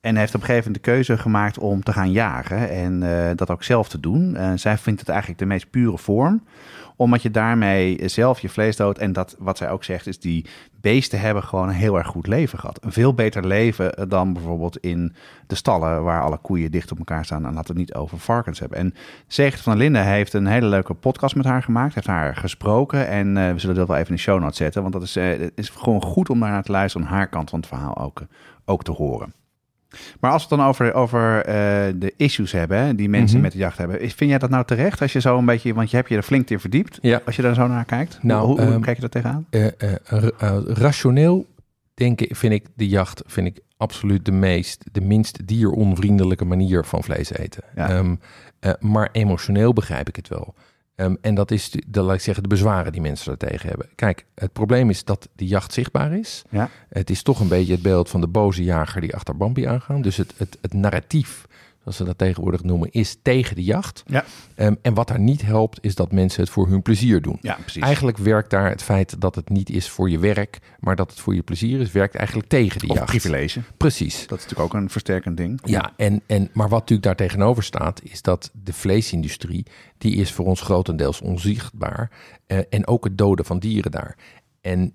[0.00, 2.70] En heeft op een gegeven moment de keuze gemaakt om te gaan jagen.
[2.70, 4.36] En eh, dat ook zelf te doen.
[4.54, 6.42] Zij vindt het eigenlijk de meest pure vorm.
[6.96, 8.98] Omdat je daarmee zelf je vlees doodt.
[8.98, 10.46] En dat, wat zij ook zegt, is die
[10.80, 12.84] beesten hebben gewoon een heel erg goed leven gehad.
[12.84, 15.14] Een veel beter leven dan bijvoorbeeld in
[15.46, 17.46] de stallen waar alle koeien dicht op elkaar staan.
[17.46, 18.78] En laten we het niet over varkens hebben.
[18.78, 18.94] En
[19.26, 21.94] Zegert van der heeft een hele leuke podcast met haar gemaakt.
[21.94, 23.08] Heeft haar gesproken.
[23.08, 24.82] En eh, we zullen dat wel even in de show notes zetten.
[24.82, 27.06] Want dat is, eh, is gewoon goed om daar naar te luisteren.
[27.06, 28.26] Om haar kant van het verhaal ook, eh,
[28.64, 29.32] ook te horen.
[30.20, 31.54] Maar als we het dan over, over eh,
[31.96, 33.42] de issues hebben, hè, die mensen Mhm.
[33.44, 33.98] met de jacht hebben.
[34.10, 36.22] Vind jij dat nou terecht als je zo een beetje, want je hebt je er
[36.22, 36.98] flink in verdiept.
[37.02, 37.20] Ja.
[37.26, 38.18] Als je daar zo naar kijkt.
[38.22, 39.46] Nou, hoe, hoe ehm, kijk je daar tegenaan?
[39.50, 41.46] Eh, rationeel
[41.94, 47.02] denken vind ik de jacht vind ik absoluut de meest, de minst dieronvriendelijke manier van
[47.02, 47.62] vlees eten.
[47.74, 47.88] Ja.
[47.90, 48.14] Ehm,
[48.60, 50.54] eh, maar emotioneel begrijp ik het wel.
[50.96, 53.68] Ehm, en dat is, de, de, laat ik zeggen, de bezwaren die mensen er tegen
[53.68, 53.88] hebben.
[53.94, 56.42] Kijk, het probleem is dat de jacht zichtbaar is.
[56.50, 56.70] Ja.
[56.88, 60.02] Het is toch een beetje het beeld van de boze jager die achter Bambi aangaan.
[60.02, 61.46] Dus het, het, het narratief,
[61.86, 64.02] zoals ze dat tegenwoordig noemen, is tegen de jacht.
[64.06, 64.24] Ja.
[64.54, 67.38] Ehm, en wat daar niet helpt, is dat mensen het voor hun plezier doen.
[67.40, 67.82] Ja, precies.
[67.82, 71.20] Eigenlijk werkt daar het feit dat het niet is voor je werk, maar dat het
[71.20, 73.06] voor je plezier is, werkt eigenlijk tegen of jacht.
[73.10, 73.60] privilege.
[73.76, 74.26] Precies.
[74.26, 75.60] Dat is natuurlijk ook een versterkend ding.
[75.64, 79.66] Ja, en, en, maar wat natuurlijk daar tegenover staat, is dat de vleesindustrie,
[79.98, 82.10] die is voor ons grotendeels onzichtbaar.
[82.46, 84.16] eh, en ook het doden van dieren daar.
[84.60, 84.94] En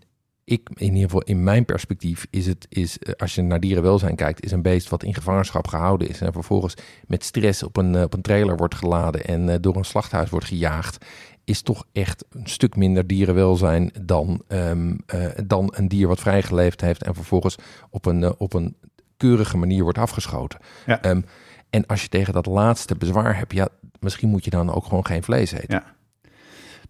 [0.52, 4.16] ik, in ieder geval in mijn perspectief, is het, is, eh, als je naar dierenwelzijn
[4.16, 6.76] kijkt, is een beest wat in gevangenschap gehouden is en vervolgens
[7.08, 10.30] met stress op een, eh, op een trailer wordt geladen en eh, door een slachthuis
[10.30, 11.06] wordt gejaagd,
[11.44, 16.82] is toch echt een stuk minder dierenwelzijn dan, ehm, eh, dan een dier wat vrijgeleefd
[16.82, 17.56] heeft en vervolgens
[17.90, 18.76] op een, op een
[19.18, 20.60] keurige manier wordt afgeschoten.
[20.86, 21.02] Ja.
[21.02, 21.22] Ehm,
[21.70, 23.68] en als je tegen dat laatste bezwaar hebt, ja,
[24.00, 25.68] misschien moet je dan ook gewoon geen vlees eten.
[25.68, 25.84] Ja.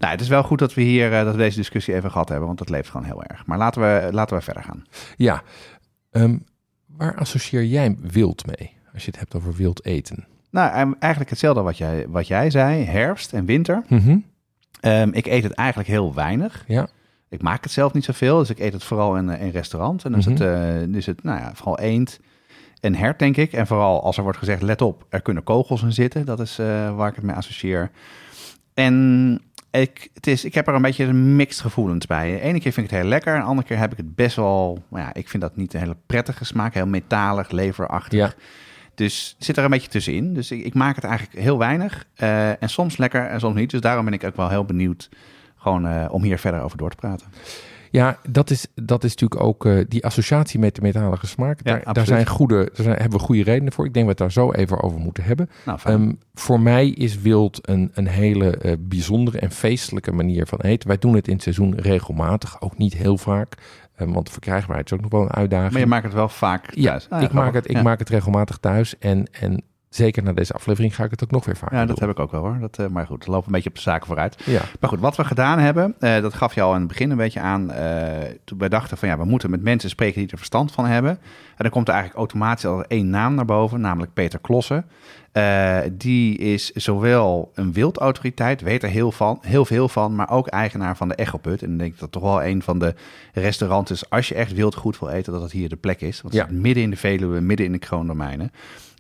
[0.01, 2.29] Nou, het is wel goed dat we hier eh, dat we deze discussie even gehad
[2.29, 3.45] hebben, want dat leeft gewoon heel erg.
[3.45, 4.85] Maar laten we, laten we verder gaan.
[5.17, 5.41] Ja,
[6.11, 6.37] Ehm,
[6.87, 8.73] waar associeer jij wild mee?
[8.93, 10.25] Als je het hebt over wild eten.
[10.49, 13.83] Nou, em, eigenlijk hetzelfde wat jij, wat jij zei, herfst en winter.
[13.87, 14.17] Mhm.
[14.79, 16.63] Ehm, ik eet het eigenlijk heel weinig.
[16.67, 16.87] Ja.
[17.29, 20.03] Ik maak het zelf niet zoveel, dus ik eet het vooral in, eh, in restaurant.
[20.05, 20.35] En dan is Mhm.
[20.35, 20.43] het,
[20.87, 22.19] eh, is het nou ja, vooral eend
[22.79, 23.53] en hert, denk ik.
[23.53, 26.25] En vooral als er wordt gezegd, let op, er kunnen kogels in zitten.
[26.25, 27.91] Dat is eh, waar ik het mee associeer.
[28.73, 32.31] En ik, het is, ik heb er een beetje een mixed gevoelens bij.
[32.31, 33.33] De ene keer vind ik het heel lekker.
[33.33, 34.83] En de andere keer heb ik het best wel...
[34.89, 36.73] Nou ja, ik vind dat niet een hele prettige smaak.
[36.73, 38.19] Heel metalig, leverachtig.
[38.19, 38.33] Ja.
[38.95, 40.33] Dus zit er een beetje tussenin.
[40.33, 42.05] Dus ik, ik maak het eigenlijk heel weinig.
[42.15, 43.69] Eh, en soms lekker en soms niet.
[43.69, 45.09] Dus daarom ben ik ook wel heel benieuwd...
[45.57, 47.27] gewoon eh, om hier verder over door te praten.
[47.91, 51.59] Ja, dat is, dat is natuurlijk ook eh, die associatie met de metalige smaak.
[51.63, 53.85] Ja, daar, daar, zijn goede, daar zijn, hebben we goede redenen voor.
[53.85, 55.49] Ik denk dat we het daar zo even over moeten hebben.
[55.65, 55.79] Nou.
[55.83, 60.87] Ehm, voor mij is wild een, een hele eh, bijzondere en feestelijke manier van eten.
[60.87, 63.53] Wij doen het in het seizoen regelmatig, ook niet heel vaak.
[63.95, 65.71] Ehm, want de verkrijgbaarheid is ook nog wel een uitdaging.
[65.71, 67.09] maar je maakt het wel vaak ja, thuis.
[67.09, 67.81] Ah, ik, maak het, ik Ja.
[67.81, 68.97] maak het regelmatig thuis.
[68.97, 69.63] En, en
[69.95, 72.07] zeker na deze aflevering ga ik het ook nog weer vaker Ja, dat doen.
[72.07, 72.57] heb ik ook wel hoor.
[72.59, 74.37] Dat, eh, maar goed, we lopen een beetje op de zaken vooruit.
[74.45, 77.11] Ja, Maar goed, wat we gedaan hebben, eh, dat gaf je al in het begin
[77.11, 77.71] een beetje aan.
[77.71, 80.85] eh, toen wij dachten van ja, we moeten met mensen spreken die er verstand van
[80.85, 81.11] hebben.
[81.11, 84.85] En dan komt er eigenlijk automatisch al één naam naar boven, namelijk Peter Klossen.
[85.91, 90.97] Die is zowel een wildautoriteit, weet er heel, van, heel veel van, maar ook eigenaar
[90.97, 91.63] van de Echoput.
[91.63, 92.95] En ik denk dat toch wel een van de
[93.33, 96.21] restaurants is, als je echt wild goed wil eten, dat het hier de plek is.
[96.21, 96.49] Want het Ja.
[96.49, 98.51] zit midden in de Veluwe, midden in de kroondomeinen.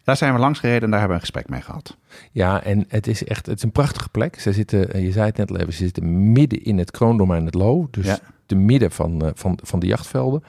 [0.03, 1.97] Daar zijn we langs gereden en daar hebben we een gesprek mee gehad.
[2.31, 4.39] Ja, en het is echt het is een prachtige plek.
[4.39, 7.45] Ze zitten, eh, je zei het net al even, ze zitten midden in het kroondomein
[7.45, 7.87] het Loo.
[7.91, 8.19] Dus Ja.
[8.45, 10.43] te midden van, eh, van, van de jachtvelden.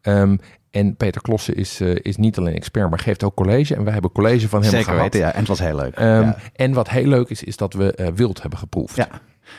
[0.00, 0.36] Ehm,
[0.70, 3.74] en Peter Klossen is, eh, is niet alleen expert, maar geeft ook college.
[3.74, 5.00] En wij hebben college van hem Zeker gehad.
[5.02, 5.32] weten, ja.
[5.32, 5.94] En het was heel leuk.
[5.94, 6.36] Ehm, ja.
[6.54, 8.96] En wat heel leuk is, is dat we wild hebben geproefd.
[8.96, 9.08] Ja.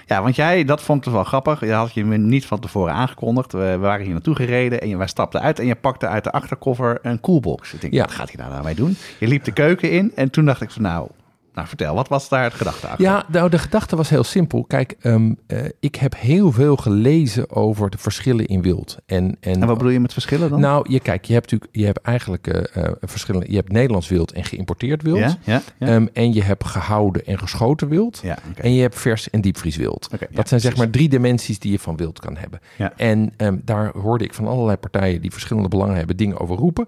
[0.06, 1.60] Ja, want jij, dat vond ik wel grappig.
[1.60, 3.52] Je had je me niet van tevoren aangekondigd.
[3.52, 6.24] We, we waren hier naartoe gereden en je, wij stapten uit en je pakte uit
[6.24, 7.74] de achterkoffer een coolbox.
[7.74, 8.02] Ik denk, Ja.
[8.02, 8.96] wat gaat hij daar nou mee doen?
[9.20, 11.10] Je liep de keuken in en toen dacht ik van nou,
[11.54, 13.06] nou vertel, wat was daar het gedachte achter?
[13.06, 14.64] Ja, nou, de gedachte was heel simpel.
[14.64, 18.98] Kijk, ehm, eh, ik heb heel veel gelezen over de verschillen in wild.
[19.06, 20.60] En, en, En wat bedoel je met verschillen dan?
[20.60, 23.50] Nou, je kijk, je hebt natuurlijk, je hebt eigenlijk eh, eh, verschillende.
[23.50, 25.18] Je hebt Nederlands wild en geïmporteerd wild.
[25.18, 25.88] ja, ja, ja.
[25.88, 28.20] Ehm, en je hebt gehouden en geschoten wild.
[28.24, 28.38] ja.
[28.56, 30.08] En je hebt vers en diepvrieswild.
[30.12, 32.60] Ja, dat zijn zeg maar drie dimensies die je van wild kan hebben.
[32.78, 32.94] Ja.
[32.98, 36.88] En ehm, daar hoorde ik van allerlei partijen die verschillende belangen hebben dingen over roepen.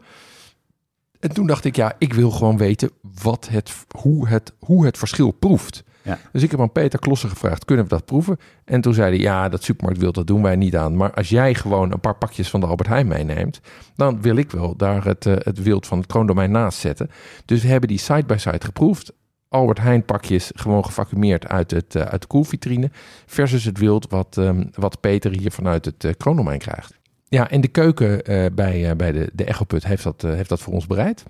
[1.25, 4.97] En toen dacht ik, ja, ik wil gewoon weten wat het, hoe, het, hoe het
[4.97, 5.83] verschil proeft.
[6.01, 6.19] Ja.
[6.31, 8.37] Dus ik heb aan Peter Klossen gevraagd, kunnen we dat proeven?
[8.65, 10.97] En toen zei hij, ja, dat supermarktwild, dat doen wij niet aan.
[10.97, 13.61] Maar als jij gewoon een paar pakjes van de Albert Heijn meeneemt...
[13.95, 17.09] dan wil ik wel daar het, eh, het wild van het kroondomein naast zetten.
[17.45, 19.13] Dus we hebben die side-by-side geproefd.
[19.49, 22.91] Albert Heijn pakjes gewoon gevacumeerd uit, het, eh, uit de koelvitrine...
[23.25, 26.99] versus het wild wat, ehm, wat Peter hier vanuit het eh, kroondomein krijgt.
[27.29, 30.49] Ja, en de keuken eh, bij, eh, bij de, de Echoput heeft dat, eh, heeft
[30.49, 31.23] dat voor ons bereid.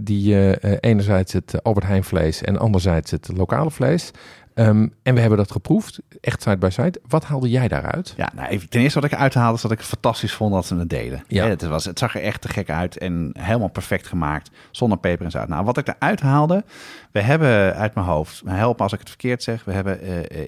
[0.00, 4.10] Die enerzijds het Albert Heijn vlees en anderzijds het lokale vlees.
[4.54, 7.00] Ehm, en we hebben dat geproefd, echt side by side.
[7.08, 8.14] Wat haalde jij daaruit?
[8.16, 10.66] Ja, nou, even, ten eerste wat ik uithaalde is dat ik het fantastisch vond dat
[10.66, 11.24] ze het deden.
[11.28, 11.44] Ja.
[11.44, 11.50] Ja.
[11.50, 15.24] het, was, het zag er echt te gek uit en helemaal perfect gemaakt, zonder peper
[15.24, 15.48] en zout.
[15.48, 16.64] Nou, wat ik eruit haalde,
[17.10, 19.98] we hebben uit mijn hoofd, help me als ik het verkeerd zeg, we hebben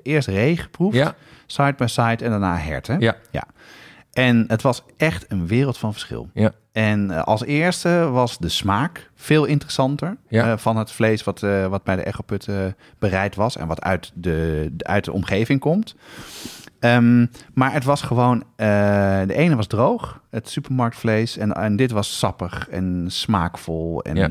[0.03, 1.15] eerst ree geproefd, Ja,
[1.47, 3.01] side by side en daarna herten.
[3.01, 3.17] ja,
[4.17, 6.31] En het was echt een wereld van verschil.
[6.35, 10.53] ja, En eh, als eerste was de smaak veel interessanter Ja.
[10.53, 12.49] eh, van het vlees wat, eh, wat bij de Echoput
[12.99, 15.95] bereid was en wat uit de, de- uit de omgeving komt.
[16.81, 22.19] Ehm, maar het was gewoon, de ene was droog, het supermarktvlees, en, en dit was
[22.19, 24.03] sappig en smaakvol.
[24.03, 24.31] En, Ja.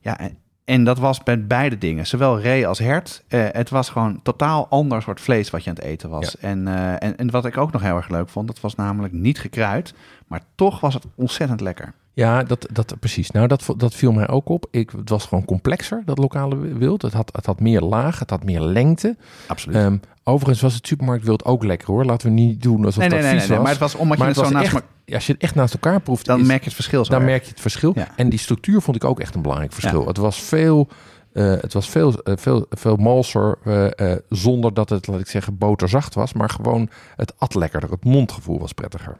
[0.00, 0.18] ja.
[0.18, 3.24] en, en dat was bij beide dingen, zowel ree als hert.
[3.28, 6.38] Eh, het was gewoon totaal ander soort vlees wat je aan het eten was.
[6.38, 9.12] En, eh, en, en wat ik ook nog heel erg leuk vond, dat was namelijk
[9.12, 9.94] niet gekruid,
[10.26, 11.94] maar toch was het ontzettend lekker.
[12.18, 13.30] Ja dat, dat, precies.
[13.30, 14.66] Nou, dat, dat viel mij ook op.
[14.70, 17.02] Ik, het was gewoon complexer, dat lokale wild.
[17.02, 19.16] Het had, het had meer laag, het had meer lengte.
[19.46, 19.76] Absoluut.
[19.76, 22.04] Ehm, overigens was het supermarktwild ook lekker hoor.
[22.04, 23.64] Laten we niet doen alsof nee, dat nee, vies nee, nee, was.
[23.66, 24.74] maar het was omdat Maar je het het zo was naast
[25.06, 27.10] echt- Als je het echt naast elkaar proeft, dan is- merk je het verschil zo
[27.10, 27.30] dan erg.
[27.30, 27.92] merk je het verschil.
[27.94, 28.08] Ja.
[28.16, 30.00] En die structuur vond ik ook echt een belangrijk verschil.
[30.00, 30.06] Ja.
[30.06, 30.88] Het was veel,
[31.32, 35.26] eh, het was veel, eh, veel, veel malser, eh, eh, zonder dat het, laat ik
[35.28, 36.32] zeggen, boterzacht was.
[36.32, 37.90] Maar gewoon, het at lekkerder.
[37.90, 39.16] Het mondgevoel was prettiger.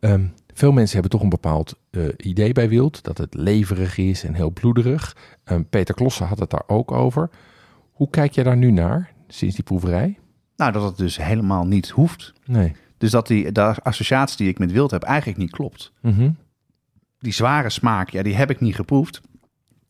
[0.00, 3.02] Ehm, veel mensen hebben toch een bepaald eh, idee bij wild.
[3.04, 5.16] Dat het leverig is en heel bloederig.
[5.44, 7.30] Ehm, Peter Klossen had het daar ook over.
[7.92, 10.18] Hoe kijk je daar nu naar, sinds die proeverij?
[10.56, 12.32] Nou, dat het dus helemaal niet hoeft.
[12.46, 12.72] Nee.
[12.98, 15.92] Dus dat die de associatie die ik met wild heb eigenlijk niet klopt.
[16.00, 16.30] Mhm.
[17.18, 19.20] Die zware smaak, ja, die heb ik niet geproefd.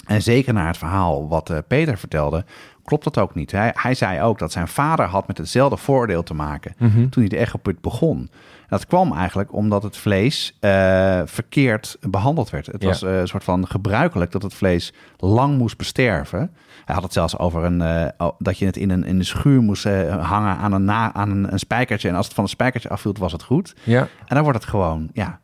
[0.06, 2.44] En zeker naar het verhaal wat eh, Peter vertelde,
[2.82, 3.50] klopt dat ook niet.
[3.52, 7.08] Hij, hij zei ook dat zijn vader had met hetzelfde voordeel te maken Mhm.
[7.08, 8.30] toen hij de Echoput begon.
[8.68, 12.66] Dat kwam eigenlijk omdat het vlees eh, verkeerd behandeld werd.
[12.66, 12.88] Het Ja.
[12.88, 16.54] was eh, een soort van gebruikelijk dat het vlees lang moest besterven.
[16.84, 19.60] Hij had het zelfs over een, eh, dat je het in een, in een schuur
[19.62, 22.08] moest hangen aan, een, na, aan een, een spijkertje.
[22.08, 23.74] En als het van een spijkertje afviel, was het goed.
[23.82, 25.40] Ja, En dan wordt het gewoon, ja,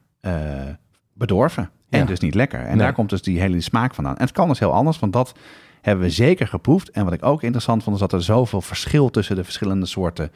[1.15, 1.71] bedorven.
[1.91, 2.05] En Ja.
[2.05, 2.61] dus niet lekker.
[2.61, 2.77] En Nee.
[2.77, 4.17] daar komt dus die hele smaak vandaan.
[4.17, 5.33] En het kan dus heel anders, want dat
[5.81, 6.91] hebben we zeker geproefd.
[6.91, 10.31] En wat ik ook interessant vond, is dat er zoveel verschil tussen de verschillende soorten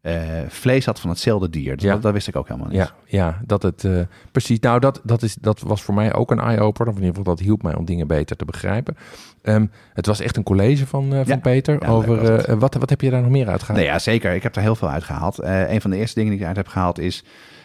[0.00, 0.14] eh,
[0.48, 1.74] vlees had van hetzelfde dier.
[1.76, 1.92] Dus Ja.
[1.92, 2.76] dat, dat wist ik ook helemaal niet.
[2.76, 4.00] Ja, ja, dat het eh,
[4.32, 4.60] precies.
[4.60, 6.88] Nou, dat, dat, is, dat was voor mij ook een eye-opener.
[6.92, 8.96] Of in ieder geval, dat hielp mij om dingen beter te begrijpen.
[9.42, 11.36] Ehm, het was echt een college van, eh, van Ja.
[11.36, 11.82] Peter.
[11.82, 13.78] Ja, over wat, wat heb je daar nog meer uitgehaald?
[13.78, 14.34] Nee, ja, zeker.
[14.34, 15.38] Ik heb er heel veel uit gehaald.
[15.38, 17.24] Eh, een van de eerste dingen die ik uit heb gehaald is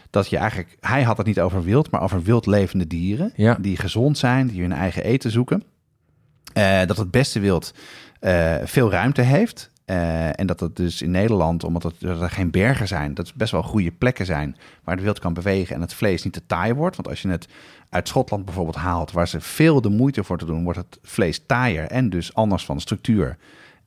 [0.10, 0.78] dat je eigenlijk...
[0.80, 3.34] Hij had het niet over wild, maar over wild levende dieren.
[3.36, 3.58] Ja.
[3.62, 5.64] Die gezond zijn, die hun eigen eten zoeken.
[6.88, 7.74] Dat het beste wild
[8.64, 9.71] veel ruimte heeft.
[9.92, 13.14] Eh, en dat het dus in Nederland, omdat het, dat er geen bergen zijn...
[13.14, 15.76] dat het best wel goede plekken zijn waar het wild kan bewegen...
[15.76, 16.96] en het vlees niet te taai wordt.
[16.96, 17.48] Want als je het
[17.90, 19.12] uit Schotland bijvoorbeeld haalt...
[19.12, 20.64] waar ze veel de moeite voor te doen...
[20.64, 23.38] wordt het vlees taaier en dus anders van structuur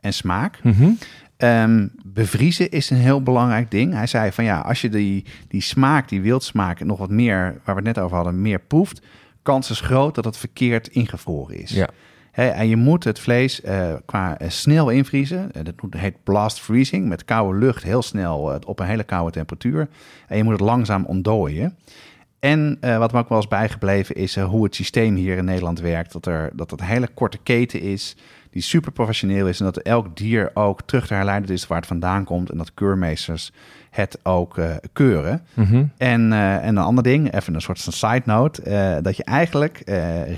[0.00, 0.60] en smaak.
[0.62, 0.90] Mhm.
[1.36, 3.92] Ehm, bevriezen is een heel belangrijk ding.
[3.92, 7.74] Hij zei van ja, als je die, die smaak, die wildsmaak, nog wat meer, waar
[7.74, 9.02] we het net over hadden, meer proeft,
[9.42, 11.70] kans is groot dat het verkeerd ingevroren is.
[11.70, 11.88] Ja.
[12.34, 15.52] En je moet het vlees eh, qua eh, snel invriezen.
[15.52, 17.08] Eh, dat heet blast freezing.
[17.08, 19.88] Met koude lucht heel snel op een hele koude temperatuur.
[20.28, 21.76] En je moet het langzaam ontdooien.
[22.38, 26.12] En wat me ook wel eens bijgebleven is hoe het systeem hier in Nederland werkt.
[26.12, 28.16] Dat, er, dat het een hele korte keten is,
[28.50, 29.58] die super professioneel is.
[29.58, 32.50] En dat elk dier ook terug te herleiden is waar het vandaan komt.
[32.50, 33.52] En dat keurmeesters
[33.94, 35.42] het ook eh, keuren.
[35.54, 35.84] Mhm.
[35.96, 39.24] En, eh, en een ander ding, even een soort van side note, eh, dat je
[39.24, 39.82] eigenlijk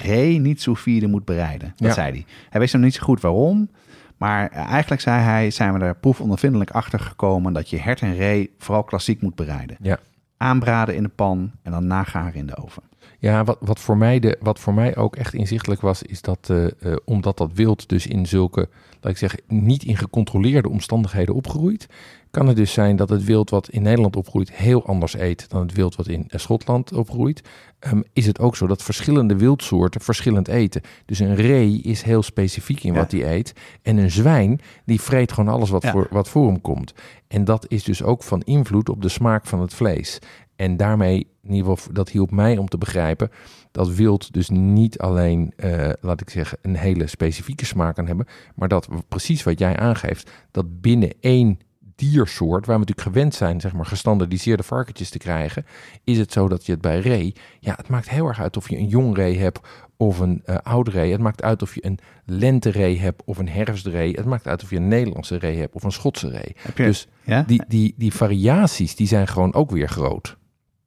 [0.03, 1.73] ree niet sous vide moet bereiden.
[1.77, 1.95] Dat Ja.
[1.95, 2.25] zei hij.
[2.51, 3.69] Hij wist nog niet zo goed waarom,
[4.17, 8.55] maar eigenlijk zei hij, zijn we er proefondervindelijk achter gekomen dat je hert en ree
[8.59, 9.77] vooral klassiek moet bereiden.
[9.81, 9.99] Ja.
[10.37, 12.83] Aanbraden in de pan en dan nagaren in de oven.
[13.27, 16.39] Ja, wat, wat, voor mij de, wat voor mij ook echt inzichtelijk was, is dat
[16.51, 18.69] eh, eh, omdat dat wild dus in zulke,
[19.01, 21.87] laat ik zeggen, niet in gecontroleerde omstandigheden opgroeit,
[22.31, 25.61] kan het dus zijn dat het wild wat in Nederland opgroeit heel anders eet dan
[25.61, 27.43] het wild wat in eh, Schotland opgroeit.
[27.79, 30.83] Ehm, is het ook zo dat verschillende wildsoorten verschillend eten.
[31.07, 32.99] Dus een ree is heel specifiek in Ja.
[32.99, 33.53] wat hij eet.
[33.83, 35.91] En een zwijn, die vreet gewoon alles wat, Ja.
[35.91, 36.95] voor, wat voor hem komt.
[37.29, 40.19] En dat is dus ook van invloed op de smaak van het vlees.
[40.57, 43.31] En daarmee, in ieder geval, dat hielp mij om te begrijpen
[43.77, 48.27] dat wild dus niet alleen, eh, laat ik zeggen, een hele specifieke smaak kan hebben,
[48.55, 51.59] maar dat precies wat jij aangeeft, dat binnen één
[51.97, 55.67] diersoort, waar we natuurlijk gewend zijn, zeg maar, gestandardiseerde varkentjes te krijgen,
[56.05, 58.69] is het zo dat je het bij ree, ja, het maakt heel erg uit of
[58.71, 59.61] je een jong ree hebt
[59.97, 61.13] of een eh oud ree.
[61.13, 64.13] Het maakt uit of je een lenteree hebt of een herfstree.
[64.13, 66.57] Het maakt uit of je een Nederlandse ree hebt of een Schotse ree.
[66.77, 67.43] Je, Dus ja?
[67.43, 70.37] die, die, die variaties, die zijn gewoon ook weer groot.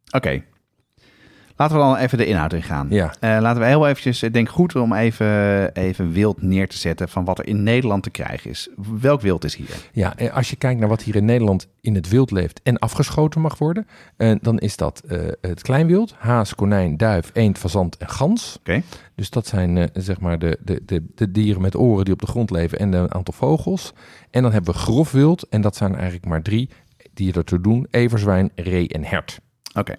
[0.09, 0.43] Oké.
[1.59, 2.87] Laten we dan even de inhoud ingaan.
[2.89, 3.13] Ja.
[3.19, 7.09] Eh, laten we heel eventjes, ik denk goed om even, even wild neer te zetten
[7.09, 8.69] van wat er in Nederland te krijgen is.
[8.99, 9.75] Welk wild is hier?
[9.91, 12.77] Ja, en als je kijkt naar wat hier in Nederland in het wild leeft en
[12.77, 17.97] afgeschoten mag worden, eh, dan is dat eh, het kleinwild, haas, konijn, duif, eend, fazant
[17.97, 18.55] en gans.
[18.59, 18.81] Oké.
[19.15, 22.19] Dus dat zijn eh, zeg maar de, de, de, de dieren met oren die op
[22.19, 23.93] de grond leven en een aantal vogels.
[24.31, 26.69] En dan hebben we grof wild en dat zijn eigenlijk maar drie
[27.13, 29.39] die ertoe doen, everzwijn, ree en hert.
[29.73, 29.93] Oké.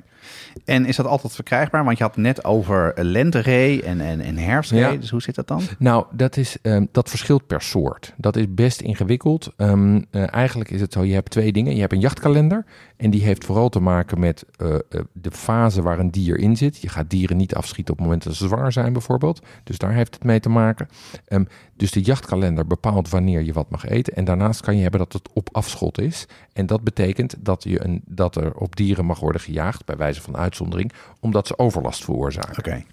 [0.65, 1.85] En is dat altijd verkrijgbaar?
[1.85, 4.81] Want je had net over lenteree en, en, en herfstree.
[4.81, 4.97] Ja.
[4.97, 5.63] Dus hoe zit dat dan?
[5.79, 8.15] Nou, dat, is, ehm, dat verschilt per soort.
[8.17, 9.53] Dat is best ingewikkeld.
[9.57, 11.75] Ehm, eh, eigenlijk is het zo, je hebt twee dingen.
[11.75, 12.65] Je hebt een jachtkalender
[13.01, 14.81] en die heeft vooral te maken met eh, eh,
[15.13, 16.81] de fase waar een dier in zit.
[16.81, 19.43] Je gaat dieren niet afschieten op het moment dat ze zwanger zijn bijvoorbeeld.
[19.65, 20.89] Dus daar heeft het mee te maken.
[21.25, 21.45] Ehm,
[21.77, 24.15] dus de jachtkalender bepaalt wanneer je wat mag eten.
[24.15, 26.27] En daarnaast kan je hebben dat het op afschot is.
[26.53, 30.21] En dat betekent dat, je een, dat er op dieren mag worden gejaagd, bij wijze
[30.21, 32.59] van uitzondering, omdat ze overlast veroorzaken.
[32.59, 32.85] Oké,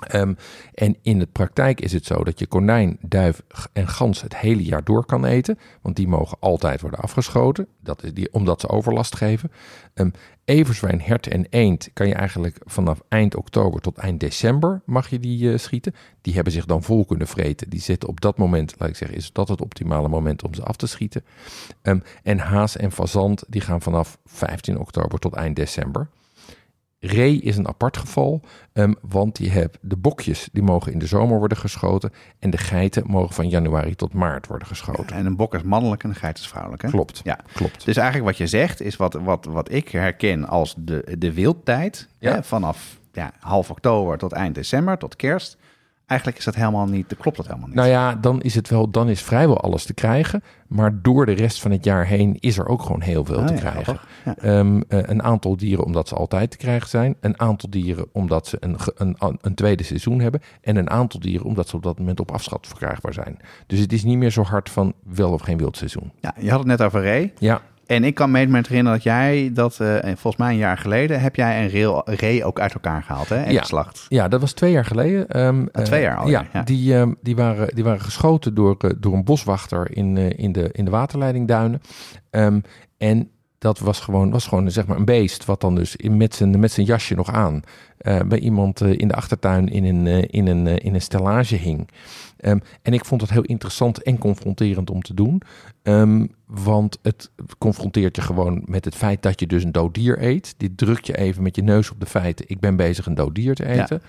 [0.00, 0.34] Ehm,
[0.74, 3.42] en in de praktijk is het zo dat je konijn, duif
[3.72, 5.58] en gans het hele jaar door kan eten.
[5.82, 9.50] Want die mogen altijd worden afgeschoten, dat is die, omdat ze overlast geven.
[9.94, 10.10] Ehm
[10.50, 15.18] everzwijn, hert en eend kan je eigenlijk vanaf eind oktober tot eind december mag je
[15.18, 15.94] die eh, schieten.
[16.20, 17.70] Die hebben zich dan vol kunnen vreten.
[17.70, 20.62] Die zitten op dat moment, laat ik zeggen, is dat het optimale moment om ze
[20.62, 21.24] af te schieten.
[21.82, 26.08] Ehm, en haas en fazant die gaan vanaf 15 oktober tot eind december.
[27.00, 28.40] Ree is een apart geval,
[28.72, 32.56] ehm, want je hebt de bokjes die mogen in de zomer worden geschoten en de
[32.58, 35.16] geiten mogen van januari tot maart worden geschoten.
[35.16, 36.88] En een bok is mannelijk en een geit is vrouwelijk, hè?
[36.88, 37.38] Klopt, Ja.
[37.52, 37.84] klopt.
[37.84, 42.08] Dus eigenlijk wat je zegt is wat, wat, wat ik herken als de, de wildtijd.
[42.18, 42.32] Ja.
[42.34, 45.56] Hè, vanaf ja, half oktober tot eind december, tot kerst.
[46.10, 47.76] Eigenlijk is dat helemaal niet, klopt dat helemaal niet.
[47.76, 51.32] Nou ja, dan is het wel, dan is vrijwel alles te krijgen, maar door de
[51.32, 54.00] rest van het jaar heen is er ook gewoon heel veel Ah, te ja, krijgen.
[54.24, 54.36] Ja.
[54.36, 57.16] Ehm, eh, een aantal dieren omdat ze altijd te krijgen zijn.
[57.20, 60.40] Een aantal dieren omdat ze een, een, een tweede seizoen hebben.
[60.60, 63.38] En een aantal dieren omdat ze op dat moment op afschat verkrijgbaar zijn.
[63.66, 66.12] Dus het is niet meer zo hard van wel of geen wildseizoen.
[66.20, 67.32] Ja, je had het net over ree.
[67.38, 70.78] Ja, En ik kan me met herinneren dat jij dat, eh, volgens mij een jaar
[70.78, 73.36] geleden, heb jij een rail, ree ook uit elkaar gehaald, hè?
[73.36, 73.60] En Ja.
[73.60, 74.06] geslacht.
[74.08, 75.28] Ja, dat was twee jaar geleden.
[75.28, 76.62] Ehm, Ah, twee eh, jaar alweer, Ja, ja.
[76.62, 80.68] Die, ehm, die, waren, die waren geschoten door, eh, door een boswachter in, in, de,
[80.72, 81.80] in de waterleidingduinen.
[82.30, 82.60] Ehm,
[82.98, 86.60] en dat was gewoon, was gewoon zeg maar een beest, wat dan dus met, zijn,
[86.60, 87.62] met zijn jasje nog aan
[87.98, 91.56] eh, bij iemand eh, in de achtertuin in een, eh, in een, in een stellage
[91.56, 91.88] hing.
[92.36, 95.42] Ehm, en ik vond het heel interessant en confronterend om te doen.
[95.82, 100.22] Ehm, want het confronteert je gewoon met het feit dat je dus een dood dier
[100.22, 100.54] eet.
[100.56, 102.44] Dit drukt je even met je neus op de feiten.
[102.48, 104.02] Ik ben bezig een dood dier te eten.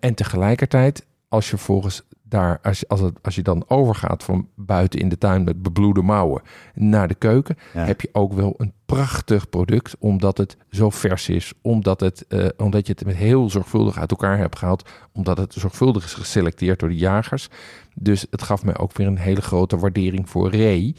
[0.00, 4.48] En tegelijkertijd, als je volgens daar, als je, als, het, als je dan overgaat van
[4.56, 6.42] buiten in de tuin met bebloede mouwen
[6.74, 7.84] naar de keuken, Ja.
[7.84, 12.46] heb je ook wel een prachtig product, omdat het zo vers is, omdat, het, eh,
[12.56, 16.78] omdat je het met heel zorgvuldig uit elkaar hebt gehaald, omdat het zorgvuldig is geselecteerd
[16.80, 17.48] door de jagers.
[17.94, 20.96] Dus het gaf mij ook weer een hele grote waardering voor ree.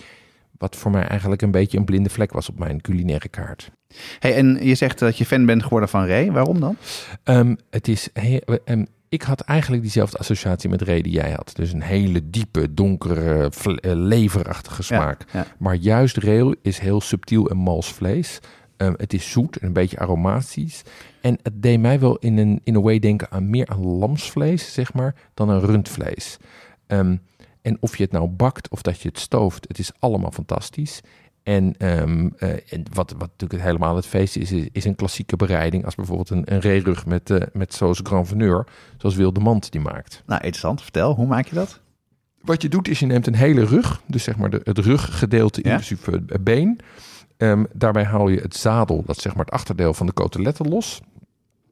[0.57, 3.71] Wat voor mij eigenlijk een beetje een blinde vlek was op mijn culinaire kaart.
[4.19, 6.31] Hey, en je zegt dat je fan bent geworden van ree.
[6.31, 6.75] Waarom dan?
[7.23, 8.85] Ehm, het is he- ehm,
[9.15, 11.51] ik had eigenlijk diezelfde associatie met ree die jij had.
[11.55, 15.25] Dus een hele diepe, donkere, eh, leverachtige smaak.
[15.31, 15.45] Ja, ja.
[15.57, 18.39] Maar juist reel is heel subtiel en mals vlees.
[18.77, 20.81] Ehm, het is zoet en een beetje aromatisch.
[21.21, 24.73] En het deed mij wel in een, in een way denken aan meer aan lamsvlees,
[24.73, 26.37] zeg maar, dan aan rundvlees.
[26.87, 27.15] Ehm,
[27.61, 31.01] en of je het nou bakt of dat je het stooft, het is allemaal fantastisch.
[31.45, 35.35] En, ehm, eh, en wat, wat natuurlijk helemaal het feest is, is, is een klassieke
[35.35, 35.85] bereiding.
[35.85, 39.81] Als bijvoorbeeld een, een reerug met, eh met sauce grand veneur, zoals Wilde Mand die
[39.81, 40.23] maakt.
[40.25, 40.81] Nou, interessant.
[40.81, 41.79] Vertel, hoe maak je dat?
[42.41, 45.59] Wat je doet is je neemt een hele rug, dus zeg maar de, het ruggedeelte
[45.63, 45.69] Ja.
[45.69, 46.79] inclusief het been.
[47.37, 50.67] Ehm, daarbij haal je het zadel, dat is zeg maar het achterdeel van de coteletten
[50.69, 51.01] los.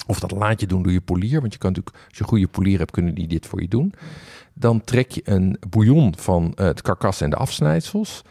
[0.07, 2.29] Of dat laat je doen door je polier, want je kan natuurlijk, als je een
[2.29, 3.93] goede polier hebt, kunnen die dit voor je doen.
[4.53, 8.21] Dan trek je een bouillon van eh, het karkas en de afsnijdsels.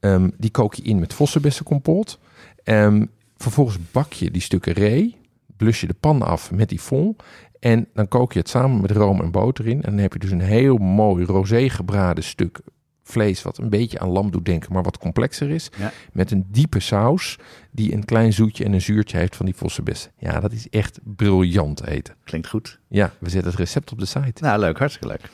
[0.00, 2.18] Ehm, die kook je in met vossenbessencompot.
[2.64, 5.16] Ehm, vervolgens bak je die stukken ree,
[5.56, 7.22] blus je de pan af met die fond.
[7.60, 9.82] En dan kook je het samen met room en boter in.
[9.82, 12.60] En dan heb je dus een heel mooi rosé gebraden stuk
[13.02, 13.42] vlees...
[13.42, 15.70] wat een beetje aan lam doet denken, maar wat complexer is.
[15.78, 15.92] Ja.
[16.12, 17.38] Met een diepe saus
[17.70, 20.10] die een klein zoetje en een zuurtje heeft van die vossenbessen.
[20.18, 22.14] Ja, dat is echt briljant eten.
[22.24, 22.78] Klinkt goed.
[22.88, 24.42] Ja, we zetten het recept op de site.
[24.42, 24.78] Nou, leuk.
[24.78, 25.30] Hartstikke leuk.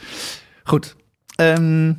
[0.65, 0.97] Goed.
[1.37, 1.93] Ehm,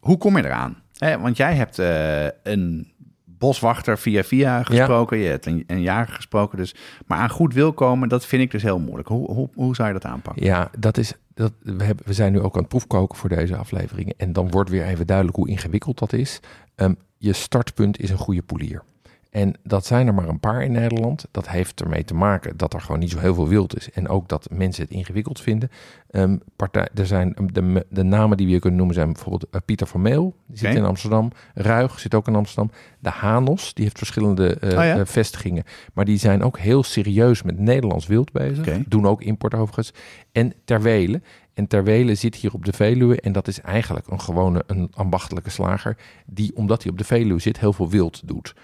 [0.00, 0.79] hoe kom je eraan?
[1.00, 2.92] Hè, want jij hebt eh, een
[3.24, 5.18] boswachter via via gesproken.
[5.18, 6.58] Je hebt een, een jager gesproken.
[6.58, 6.74] Dus,
[7.06, 9.08] maar aan goed wil komen, dat vind ik dus heel moeilijk.
[9.08, 10.44] Hoe, hoe, hoe zou je dat aanpakken?
[10.44, 13.56] Ja, dat is, dat, we, hebben, we zijn nu ook aan het proefkoken voor deze
[13.56, 14.14] afleveringen.
[14.16, 16.40] En dan wordt weer even duidelijk hoe ingewikkeld dat is.
[16.74, 18.82] Ehm, je startpunt is een goede polier.
[19.30, 21.26] En dat zijn er maar een paar in Nederland.
[21.30, 23.90] Dat heeft ermee te maken dat er gewoon niet zo heel veel wild is.
[23.90, 25.70] En ook dat mensen het ingewikkeld vinden.
[26.10, 29.46] Ehm, partij, er zijn um, de, de namen die we hier kunnen noemen zijn bijvoorbeeld
[29.50, 30.34] eh, Pieter van Meel.
[30.46, 31.32] Die zit in Amsterdam.
[31.54, 32.70] Ruig zit ook in Amsterdam.
[32.98, 34.98] De Hanos, die heeft verschillende eh, Oh ja?
[34.98, 35.64] eh, vestigingen.
[35.94, 38.84] Maar die zijn ook heel serieus met Nederlands wild bezig.
[38.86, 39.92] Doen ook import overigens.
[40.32, 41.24] En Terwelen.
[41.54, 43.20] En Terwelen zit hier op de Veluwe.
[43.20, 45.96] En dat is eigenlijk een gewone een ambachtelijke slager.
[46.26, 48.54] Die, omdat hij op de Veluwe zit, heel veel wild doet.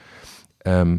[0.66, 0.96] Ehm,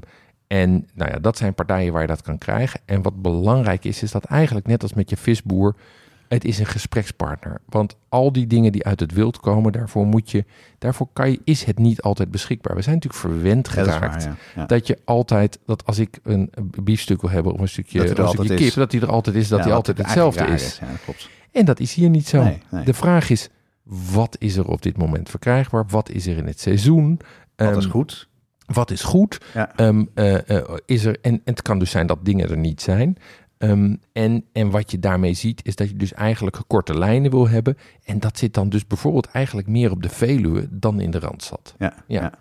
[0.48, 2.80] en nou ja, dat zijn partijen waar je dat kan krijgen.
[2.86, 5.76] En wat belangrijk is, is dat eigenlijk net als met je visboer,
[6.28, 7.62] het is een gesprekspartner.
[7.66, 10.46] Want al die dingen die uit het wild komen, daarvoor moet je,
[10.78, 12.76] daarvoor kan je, is het niet altijd beschikbaar.
[12.76, 14.24] We zijn natuurlijk verwend dat geraakt.
[14.26, 14.62] waar, ja.
[14.62, 14.66] Ja.
[14.66, 16.50] Dat je altijd, dat als ik een
[16.84, 19.48] biefstuk wil hebben of een stukje, Dat een stukje kip, dat die er altijd is,
[19.48, 20.80] dat Ja, die wat altijd hetzelfde is.
[20.80, 21.30] Dat klopt.
[21.52, 22.44] En dat is hier niet zo.
[22.44, 22.84] Nee, nee.
[22.86, 23.50] De vraag is,
[24.12, 25.86] wat is er op dit moment verkrijgbaar?
[25.88, 27.20] Wat is er in het seizoen?
[27.56, 28.28] Dat Ehm, is goed.
[28.68, 29.38] Wat is goed?
[29.54, 29.72] Ja.
[29.76, 32.82] Ehm, eh, eh, is er, en, en het kan dus zijn dat dingen er niet
[32.82, 33.18] zijn.
[33.58, 37.50] Ehm, en, en wat je daarmee ziet, is dat je dus eigenlijk korte lijnen wil
[37.50, 37.78] hebben.
[38.06, 41.76] En dat zit dan dus bijvoorbeeld eigenlijk meer op de Veluwe dan in de Randstad.
[41.78, 42.22] Ja, Ja.
[42.22, 42.32] ja.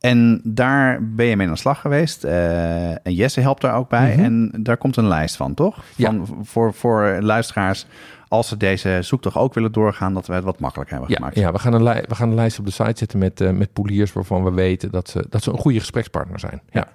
[0.00, 2.24] En daar ben je mee aan de slag geweest.
[2.24, 4.14] eh, en Jesse helpt daar ook bij.
[4.16, 4.24] Mhm.
[4.24, 5.82] En daar komt een lijst van, toch?
[5.96, 6.10] Ja.
[6.10, 7.86] Van, voor, voor luisteraars,
[8.30, 11.36] als ze deze zoektocht ook willen doorgaan, dat we het wat makkelijker hebben Ja, gemaakt.
[11.38, 13.72] ja we, gaan een we gaan een lijst op de site zetten met, eh, met
[13.72, 16.60] poliers waarvan we weten dat ze, dat ze een goede gesprekspartner zijn.
[16.70, 16.88] Ja.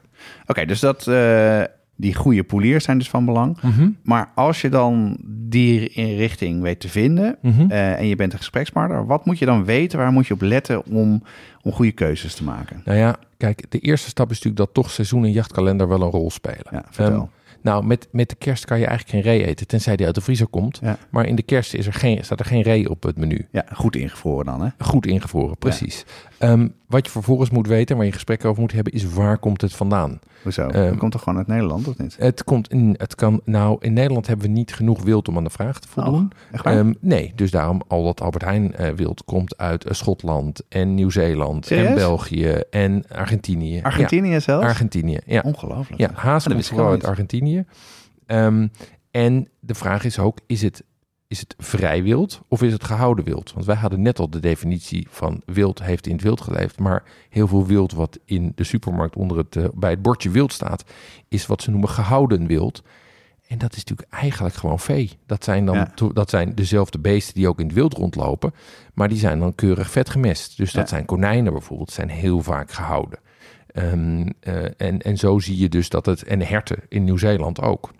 [0.45, 1.61] Oké, dus dat, eh,
[1.95, 3.61] die goede poliers zijn dus van belang.
[3.61, 3.89] Mhm.
[4.03, 7.71] Maar als je dan die richting weet te vinden Mhm.
[7.71, 9.99] eh, en je bent een gesprekspartner, wat moet je dan weten?
[9.99, 11.23] Waar moet je op letten om,
[11.61, 12.81] om goede keuzes te maken?
[12.85, 16.09] Nou ja, kijk, de eerste stap is natuurlijk dat toch seizoen en jachtkalender wel een
[16.09, 16.65] rol spelen.
[16.71, 17.15] Ja, vertel.
[17.15, 17.34] Ehm,
[17.65, 20.21] nou, met, met de kerst kan je eigenlijk geen ree eten, tenzij die uit de
[20.21, 20.79] vriezer komt.
[20.81, 20.97] Ja.
[21.09, 23.47] Maar in de kerst is er geen, staat er geen ree op het menu.
[23.51, 24.69] ja, goed ingevroren dan, hè?
[24.77, 26.05] Goed ingevroren, precies.
[26.37, 29.61] Ehm, wat je vervolgens moet weten, waar je gesprekken over moet hebben, is waar komt
[29.61, 30.19] het vandaan?
[30.43, 30.67] Hoezo?
[30.67, 32.15] Ehm, dat komt toch gewoon uit Nederland, of niet?
[32.19, 35.43] Het komt in, het kan, nou, in Nederland hebben we niet genoeg wild om aan
[35.43, 36.31] de vraag te voldoen.
[36.53, 36.71] Oh?
[36.71, 40.93] Ehm, nee, dus daarom al dat Albert Heijn eh, wild komt uit eh, Schotland en
[40.93, 41.95] Nieuw-Zeeland en?
[41.95, 43.81] België en Argentinië.
[43.81, 44.65] Argentinië Ja, zelfs?
[44.65, 45.41] Argentinië, ja.
[45.45, 46.01] Ongelooflijk.
[46.01, 47.05] Ja, haas dat komt vooral uit.
[47.05, 47.65] Argentinië.
[48.25, 48.67] Ehm,
[49.11, 50.83] en de vraag is ook, is het,
[51.27, 53.53] is het vrij wild of is het gehouden wild?
[53.53, 56.79] Want wij hadden net al de definitie van wild heeft in het wild geleefd.
[56.79, 60.53] Maar heel veel wild wat in de supermarkt onder het, eh, bij het bordje wild
[60.53, 60.83] staat,
[61.27, 62.83] is wat ze noemen gehouden wild.
[63.47, 65.11] En dat is natuurlijk eigenlijk gewoon vee.
[65.25, 65.91] Dat zijn dan Ja.
[66.13, 68.53] dat zijn dezelfde beesten die ook in het wild rondlopen,
[68.93, 70.57] maar die zijn dan keurig vet gemest.
[70.57, 70.89] Dus dat Ja.
[70.89, 73.19] zijn konijnen bijvoorbeeld, zijn heel vaak gehouden.
[73.67, 77.91] Ehm, eh, en, en zo zie je dus dat het, en herten in Nieuw-Zeeland ook.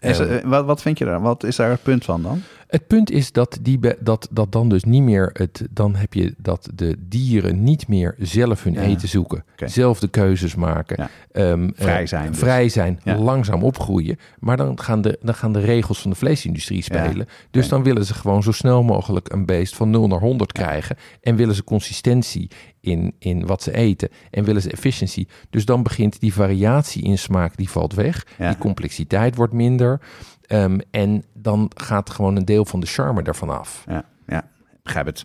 [0.00, 1.20] Is, eh, wat, wat vind je daar?
[1.20, 2.42] Wat is daar het punt van dan?
[2.66, 6.34] Het punt is dat, die dat, dat dan dus niet meer het, dan heb je
[6.38, 8.80] dat de dieren niet meer zelf hun Ja.
[8.80, 11.10] eten zoeken, zelf de keuzes maken, Ja.
[11.52, 12.38] ehm, Vrij eh, zijn dus.
[12.38, 13.18] vrij zijn, Ja.
[13.18, 14.18] langzaam opgroeien.
[14.38, 17.26] Maar dan gaan, de, dan gaan de regels van de vleesindustrie spelen.
[17.50, 20.96] Dus dan willen ze gewoon zo snel mogelijk een beest van 0 naar 100 krijgen
[21.20, 22.50] en willen ze consistentie
[22.80, 25.28] in, in wat ze eten en willen ze efficiëntie.
[25.50, 28.26] Dus dan begint die variatie in smaak, die valt weg.
[28.38, 30.00] Die complexiteit wordt minder.
[30.46, 33.84] Ehm, en dan gaat gewoon een deel van de charme ervan af.
[33.88, 34.48] Ja, ja,
[34.82, 35.24] begrijp het.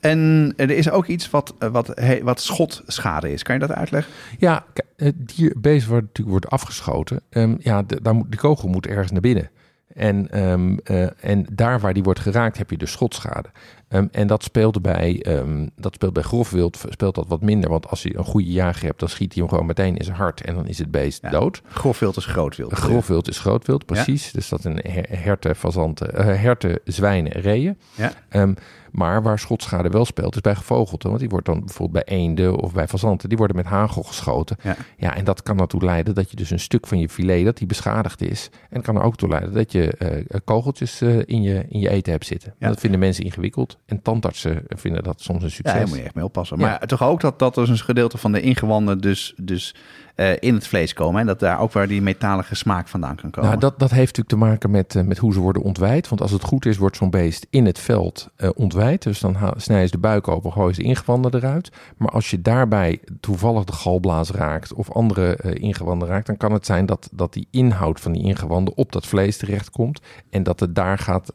[0.00, 3.42] En er is ook iets wat, eh, wat, wat schotschade is.
[3.42, 4.12] Kan je dat uitleggen?
[4.38, 4.64] Ja,
[4.96, 7.20] het dier, beest wordt natuurlijk wordt afgeschoten.
[7.30, 9.50] Ehm, ja, de, daar moet, de kogel moet ergens naar binnen.
[9.94, 13.48] En, ehm, eh, en daar waar die wordt geraakt, heb je dus schotschade.
[13.92, 17.70] Ehm, en dat speelt bij, ehm, dat speelt bij grofwild speelt dat wat minder.
[17.70, 20.16] Want als je een goede jager hebt, dan schiet hij hem gewoon meteen in zijn
[20.16, 20.40] hart.
[20.40, 21.30] En dan is het beest Ja.
[21.30, 21.62] dood.
[21.68, 22.72] Grof wild is groot wild.
[22.72, 24.32] Grofwild is grootwild, precies.
[24.32, 27.78] Dus dat zijn her- herten, fazanten, eh, herten, zwijnen, reeën.
[27.94, 28.12] Ja.
[28.28, 28.54] Ehm,
[28.90, 31.08] maar waar schotschade wel speelt, is bij gevogelte.
[31.08, 34.56] Want die wordt dan bijvoorbeeld bij eenden of bij fazanten, die worden met hagel geschoten.
[34.62, 34.76] Ja.
[34.96, 37.56] Ja, en dat kan ertoe leiden dat je dus een stuk van je filet, dat
[37.56, 38.50] die beschadigd is.
[38.70, 41.88] En kan er ook toe leiden dat je eh, kogeltjes eh, in, je, in je
[41.90, 42.54] eten hebt zitten.
[42.58, 42.68] Ja.
[42.68, 43.78] Dat vinden mensen ingewikkeld.
[43.86, 45.74] En tandartsen vinden dat soms een Ja, succes.
[45.74, 46.58] daar moet je echt mee oppassen.
[46.58, 46.66] Ja.
[46.66, 49.74] Maar toch ook dat, dat er een gedeelte van de ingewanden dus, dus
[50.14, 51.20] eh, in het vlees komen.
[51.20, 53.48] En dat daar ook waar die metalige smaak vandaan kan komen.
[53.48, 56.08] Nou, dat, dat heeft natuurlijk te maken met, eh, met hoe ze worden ontwijd.
[56.08, 59.02] Want als het goed is, wordt zo'n beest in het veld eh ontwijd.
[59.02, 61.72] Dus dan snijden ze de buik open, gooien ze de ingewanden eruit.
[61.96, 66.26] Maar als je daarbij toevallig de galblaas raakt of andere ingewanden raakt...
[66.26, 70.00] dan kan het zijn dat, dat die inhoud van die ingewanden op dat vlees terechtkomt...
[70.30, 71.32] en dat het daar gaat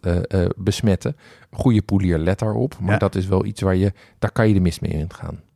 [0.57, 1.15] besmetten.
[1.51, 2.75] Goede poelier, let daarop.
[2.79, 2.97] Maar Ja.
[2.97, 3.93] dat is wel iets waar je...
[4.19, 5.39] daar kan je de mist mee ingaan.
[5.39, 5.46] Ja.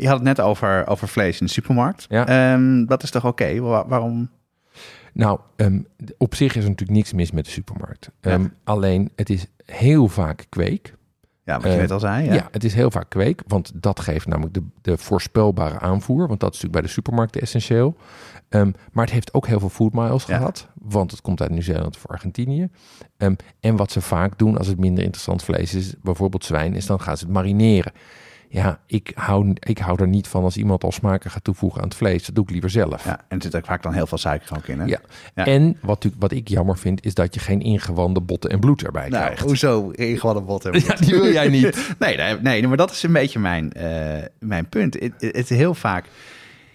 [0.00, 2.06] Je had het net over, over vlees in de supermarkt.
[2.08, 2.26] Ja.
[2.26, 3.60] Ehm, dat is toch oké?
[3.60, 4.30] Wa- waarom?
[5.12, 5.80] Nou, ehm,
[6.18, 8.10] op zich is er natuurlijk niks mis met de supermarkt.
[8.20, 8.30] Ja.
[8.30, 10.94] Ehm, Alleen, het is heel vaak kweek.
[11.44, 12.24] Ja, wat je Eh, net al zei.
[12.24, 12.34] Ja.
[12.34, 12.48] Ja.
[12.50, 16.26] het is heel vaak kweek, want dat geeft namelijk de, de voorspelbare aanvoer.
[16.28, 17.96] Want dat is natuurlijk bij de supermarkten essentieel.
[18.92, 20.36] Maar het heeft ook heel veel food miles Ja.
[20.36, 22.68] gehad, want het komt uit Nieuw-Zeeland of Argentinië.
[23.60, 27.00] En wat ze vaak doen als het minder interessant vlees is, bijvoorbeeld zwijn, is dan
[27.00, 27.92] gaan ze het marineren.
[28.52, 31.88] Ja, ik hou, ik hou er niet van als iemand al smaken gaat toevoegen aan
[31.88, 32.24] het vlees.
[32.26, 33.04] Dat doe ik liever zelf.
[33.04, 34.80] Ja, en er zit ook vaak dan heel veel suiker ook in.
[34.80, 34.84] Hè?
[34.86, 35.00] Ja.
[35.34, 35.46] Ja.
[35.46, 39.08] En wat, wat ik jammer vind, is dat je geen ingewanden botten en bloed erbij
[39.08, 39.42] Nou, krijgt.
[39.42, 40.82] hoezo ingewanden bot hebben?
[40.86, 41.88] Ja, die wil jij niet.
[41.98, 44.94] nee, nee, nee, maar dat is een beetje mijn, eh, mijn punt.
[45.18, 46.04] Het is heel vaak...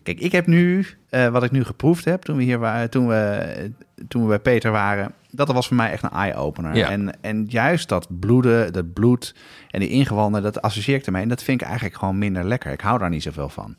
[0.04, 0.86] Kijk, ik heb nu,
[1.16, 3.72] eh, wat ik nu geproefd heb toen we hier waren, toen we,
[4.08, 6.76] toen we bij Peter waren, dat was voor mij echt een eye-opener.
[6.76, 6.90] Ja.
[6.90, 9.36] En, en juist dat bloeden, dat bloed
[9.70, 11.22] en die ingewanden, dat associeer ik ermee.
[11.22, 12.72] En dat vind ik eigenlijk gewoon minder lekker.
[12.72, 13.76] Ik hou daar niet zoveel van.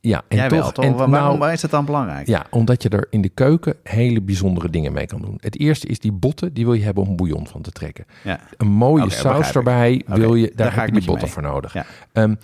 [0.00, 0.84] Ja, en Jij toch, wel, toch?
[0.84, 2.26] En, Waar- waarom nou, is het dan belangrijk?
[2.26, 5.38] Ja, omdat je er in de keuken hele bijzondere dingen mee kan doen.
[5.40, 8.04] Het eerste is die botten, die wil je hebben om bouillon van te trekken.
[8.24, 8.40] Ja.
[8.56, 11.32] Een mooie saus erbij, wil je, daar heb ik je die botten mee.
[11.34, 11.72] voor nodig.
[11.74, 11.84] Ja.
[12.12, 12.34] Ehm,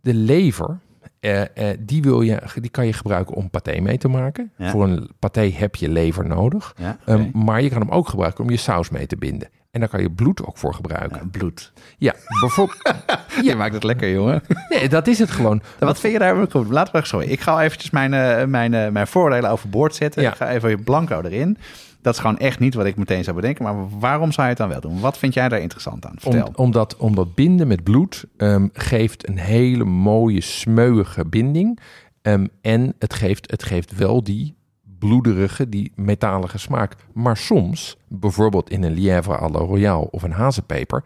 [0.00, 0.78] de lever,
[1.20, 4.52] eh, eh, die, wil je, die kan je gebruiken om paté mee te maken.
[4.56, 4.70] Ja.
[4.70, 6.74] Voor een paté heb je lever nodig.
[6.76, 9.48] Ja, Ehm, maar je kan hem ook gebruiken om je saus mee te binden.
[9.70, 11.16] En daar kan je bloed ook voor gebruiken.
[11.16, 11.72] Ja, bloed.
[11.98, 12.82] Ja, bijvoorbeeld.
[13.44, 14.42] Je maakt het lekker, jongen.
[14.68, 15.62] nee, dat is het gewoon.
[15.78, 16.68] Wat vind je daar goed?
[16.68, 17.26] Laten we sorry.
[17.26, 20.24] Ik ga eventjes mijn, eh, mijn, mijn voordelen overboord zetten.
[20.24, 21.58] Ik ga even blanco erin.
[22.02, 23.64] Dat is gewoon echt niet wat ik meteen zou bedenken.
[23.64, 25.00] Maar waarom zou je het dan wel doen?
[25.00, 26.14] Wat vind jij daar interessant aan?
[26.18, 26.46] Vertel.
[26.46, 31.78] Om, omdat, omdat binden met bloed ehm, geeft een hele mooie, smeuïge binding.
[32.22, 34.56] Ehm, en het geeft, het geeft wel die
[34.98, 36.94] bloederige, die metalige smaak.
[37.12, 41.04] Maar soms, bijvoorbeeld in een lièvre à la royale of een hazenpeper...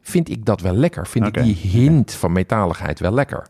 [0.00, 1.06] vind ik dat wel lekker.
[1.06, 3.46] Vind ik die hint van metaligheid wel lekker.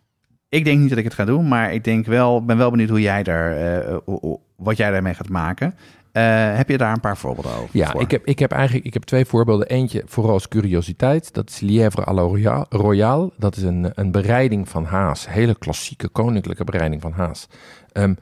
[0.48, 2.88] Ik denk niet dat ik het ga doen, maar ik denk wel, ben wel benieuwd
[2.88, 5.74] hoe jij daar, eh, hoe- wat jij daarmee gaat maken.
[6.12, 7.68] Eh, heb je daar een paar voorbeelden over?
[7.72, 8.00] Ja, voor?
[8.00, 9.66] ik heb, ik heb eigenlijk ik heb twee voorbeelden.
[9.68, 11.32] Eentje vooral als curiositeit.
[11.34, 13.32] Dat is Lièvre à la Roya- Royale.
[13.36, 15.28] Dat is een, een bereiding van haas.
[15.28, 17.46] Hele klassieke koninklijke bereiding van haas.
[17.92, 18.14] Ehm,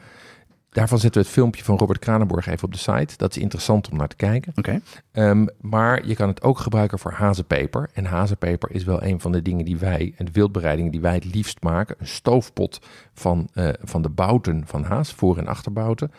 [0.70, 3.14] daarvan zetten we het filmpje van Robert Kranenborg even op de site.
[3.16, 4.53] Dat is interessant om naar te kijken.
[4.57, 4.80] Oké,
[5.12, 7.88] Ehm, maar je kan het ook gebruiken voor hazenpeper.
[7.93, 11.14] En hazenpeper is wel een van de dingen die wij, en de wildbereidingen die wij
[11.14, 11.97] het liefst maken.
[11.99, 12.80] Een stoofpot
[13.14, 16.12] van, eh, van de bouten van haas, voor- en achterbouten.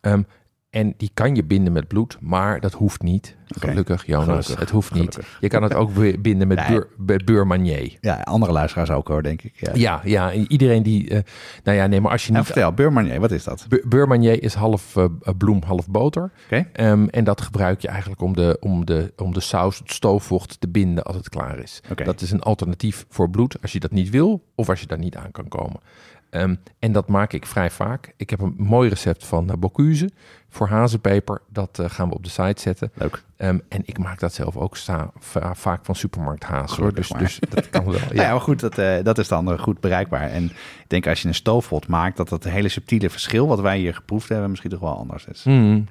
[0.00, 0.22] Ehm,
[0.70, 3.36] en die kan je binden met bloed, maar dat hoeft niet.
[3.46, 4.26] Gelukkig, Jonas.
[4.26, 5.14] Gelukkig, Het hoeft niet.
[5.14, 5.36] gelukkig.
[5.40, 5.90] Je kan het ook
[6.22, 6.68] binden met Nee.
[6.68, 7.96] beur, met beurmanier.
[8.00, 9.52] ja, andere luisteraars ook hoor, denk ik.
[9.60, 9.70] Ja.
[9.74, 11.08] Ja, ja, iedereen die...
[11.10, 11.20] eh,
[11.64, 12.44] nou ja, nee, maar als je En niet...
[12.46, 13.66] vertel, Beurmanier, wat is dat?
[13.68, 15.04] Be- Beurmanier is half eh,
[15.38, 16.30] bloem, half boter.
[16.44, 16.66] Oké.
[16.72, 20.60] Ehm, en dat gebruik je eigenlijk om de, om, de, om de saus, het stoofvocht
[20.60, 21.80] te binden als het klaar is.
[21.90, 22.04] Oké.
[22.04, 24.98] Dat is een alternatief voor bloed als je dat niet wil of als je daar
[24.98, 25.80] niet aan kan komen.
[26.30, 28.12] Ehm, en dat maak ik vrij vaak.
[28.16, 30.10] Ik heb een mooi recept van uh, Bocuse
[30.48, 31.40] voor hazenpeper.
[31.48, 32.90] Dat eh, gaan we op de site zetten.
[32.94, 33.22] Leuk.
[33.36, 36.68] Ehm, en ik maak dat zelf ook sta, va- vaak van supermarkt haas.
[36.76, 36.76] Hoor.
[36.88, 37.94] Gelukkig Dus, dus dat kan wel.
[38.12, 38.30] Ja, Ja.
[38.30, 40.30] maar goed, dat, eh, dat is dan eh, goed bereikbaar.
[40.30, 43.78] En ik denk als je een stoofvot maakt, dat dat hele subtiele verschil wat wij
[43.78, 45.44] hier geproefd hebben, misschien toch wel anders is.
[45.44, 45.86] Mm.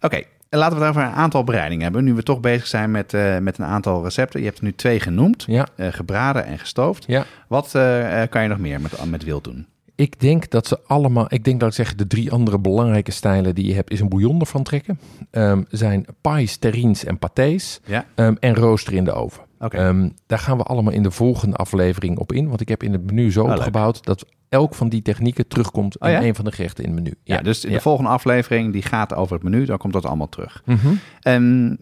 [0.00, 0.22] Oké,
[0.58, 2.04] laten we over een aantal bereidingen hebben.
[2.04, 4.40] Nu we toch bezig zijn met, eh, met een aantal recepten.
[4.40, 5.66] Je hebt er nu twee genoemd, ja.
[5.76, 7.04] eh, gebraden en gestoofd.
[7.06, 7.24] Ja.
[7.48, 9.66] Wat eh, eh, kan je nog meer met, met wild doen?
[9.94, 13.54] Ik denk dat ze allemaal, ik denk dat ik zeg de drie andere belangrijke stijlen
[13.54, 15.00] die je hebt, is een bouillon ervan trekken.
[15.30, 17.84] Ehm, zijn pies, terrines en pâtés.
[17.84, 18.04] Ja.
[18.14, 19.42] Ehm, en rooster in de oven.
[19.68, 22.48] Ehm, daar gaan we allemaal in de volgende aflevering op in.
[22.48, 25.98] Want ik heb in het menu zo Oh, opgebouwd dat elk van die technieken terugkomt
[26.00, 26.22] Oh, in ja?
[26.22, 27.14] een van de gerechten in het menu.
[27.24, 30.28] ja, dus in de volgende aflevering, die gaat over het menu, dan komt dat allemaal
[30.28, 30.62] terug.
[30.64, 30.88] Mhm.
[31.20, 31.74] Ehm,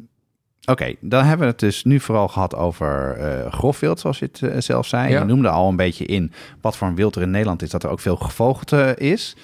[0.71, 4.43] Oké, dan hebben we het dus nu vooral gehad over eh grofwild, zoals je het
[4.43, 5.11] eh, zelf zei.
[5.13, 5.19] Ja.
[5.19, 7.83] Je noemde al een beetje in wat voor een wild er in Nederland is, dat
[7.83, 9.37] er ook veel gevogelte is.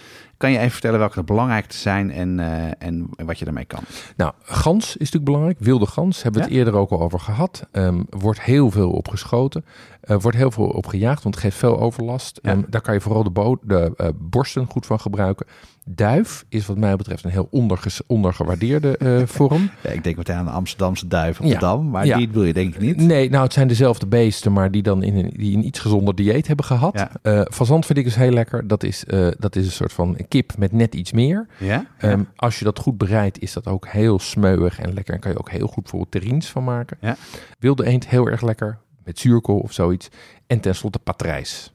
[0.45, 3.81] Kan je even vertellen welke er belangrijk zijn en, eh, en wat je daarmee kan?
[4.17, 5.57] Nou, gans is natuurlijk belangrijk.
[5.61, 7.67] Wilde gans hebben we het eerder ook al over gehad.
[7.71, 9.65] Ehm wordt heel veel op geschoten.
[10.01, 12.39] Er wordt heel veel op gejaagd, want het geeft veel overlast.
[12.43, 12.51] Ja.
[12.51, 15.47] Ehm, daar kan je vooral de, de eh, borsten goed van gebruiken.
[15.87, 17.49] Duif is wat mij betreft een heel
[18.07, 19.71] ondergewaardeerde eh, vorm.
[19.83, 21.53] Ja, ik denk meteen aan de Amsterdamse duif op Ja.
[21.53, 22.17] de Dam, maar Ja.
[22.17, 22.97] die wil je denk ik niet.
[22.97, 26.15] Nee, nou het zijn dezelfde beesten, maar die dan in een, die een iets gezonder
[26.15, 26.93] dieet hebben gehad.
[26.99, 27.11] Ja.
[27.23, 28.67] Eh fazant vind ik dus heel lekker.
[28.67, 31.47] Dat is, eh, dat is een soort van kip met net iets meer.
[31.59, 31.87] Ja?
[31.99, 35.15] Ehm, als je dat goed bereidt, is dat ook heel smeuig en lekker.
[35.15, 36.97] En kan je ook heel goed bijvoorbeeld terrines van maken.
[37.01, 37.17] Ja.
[37.59, 38.79] Wilde eend, heel erg lekker.
[39.05, 40.09] Met zuurkool of zoiets.
[40.47, 41.73] En tenslotte patrijs.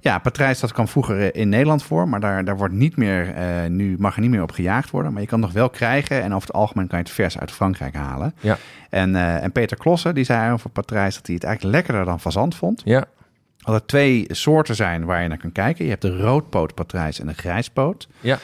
[0.00, 3.34] Ja, patrijs, dat kwam vroeger eh, in Nederland voor, maar daar, daar wordt niet meer,
[3.34, 5.12] eh, nu mag er niet meer op gejaagd worden.
[5.12, 7.38] Maar je kan het nog wel krijgen en over het algemeen kan je het vers
[7.38, 8.34] uit Frankrijk halen.
[8.40, 8.56] Ja.
[8.90, 12.20] En, eh, en Peter Klossen, die zei over patrijs dat hij het eigenlijk lekkerder dan
[12.20, 12.82] fazant vond.
[12.84, 13.04] Ja,
[13.58, 15.84] Dat er twee soorten zijn waar je naar kan kijken.
[15.84, 18.08] Je hebt de roodpoot patrijs en de grijspoot.
[18.20, 18.38] ja,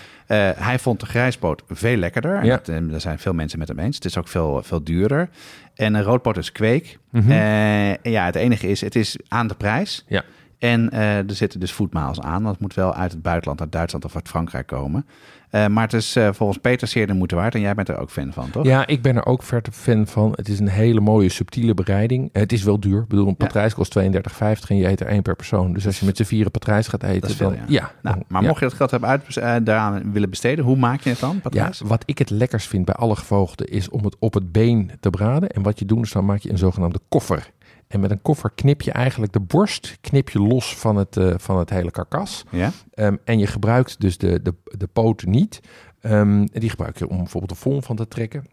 [0.57, 2.37] hij vond de grijspoot veel lekkerder.
[2.37, 2.57] En Ja.
[2.57, 3.95] dat, eh, daar zijn veel mensen met hem eens.
[3.97, 5.29] Het is ook veel, veel duurder.
[5.75, 6.99] En een roodpoot is kweek.
[7.13, 10.05] En ja, het enige is, het is aan de prijs.
[10.09, 10.23] Ja.
[10.59, 12.45] En eh, er zitten dus voetmaals aan.
[12.47, 15.07] Het moet wel uit het buitenland, uit Duitsland of uit Frankrijk komen.
[15.51, 17.55] Eh, maar het is eh, volgens Peter zeer de moeite waard.
[17.55, 18.65] En jij bent er ook fan van, toch?
[18.65, 20.33] ja, ik ben er ook ver te fan van.
[20.35, 22.29] Het is een hele mooie, subtiele bereiding.
[22.33, 23.03] Het is wel duur.
[23.03, 23.45] Ik bedoel, een Ja.
[23.45, 25.73] patrijs kost 32,50 en je eet er één per persoon.
[25.73, 27.59] Dus als je met z'n vieren patrijs gaat eten, Dat veel, dan...
[27.69, 27.91] ja.
[28.03, 28.49] Nou, dan- maar ja.
[28.49, 31.35] mocht je dat geld hebben uit, eh, daaraan willen besteden, hoe maak je het dan,
[31.35, 31.81] Ja, patrijs?
[31.81, 35.11] wat ik het lekkerst vind bij alle gevogelte is om het op het been te
[35.11, 35.49] braden.
[35.49, 37.51] En wat je doet is dan maak je een zogenaamde koffer.
[37.89, 41.35] En met een koffer knip je eigenlijk de borst knip je los van het, eh,
[41.37, 42.45] van het hele karkas.
[42.51, 42.73] Ja?
[42.91, 45.61] Ehm, en je gebruikt dus de, de, de poten niet.
[46.01, 48.45] Ehm, en die gebruik je om bijvoorbeeld de vol van te trekken.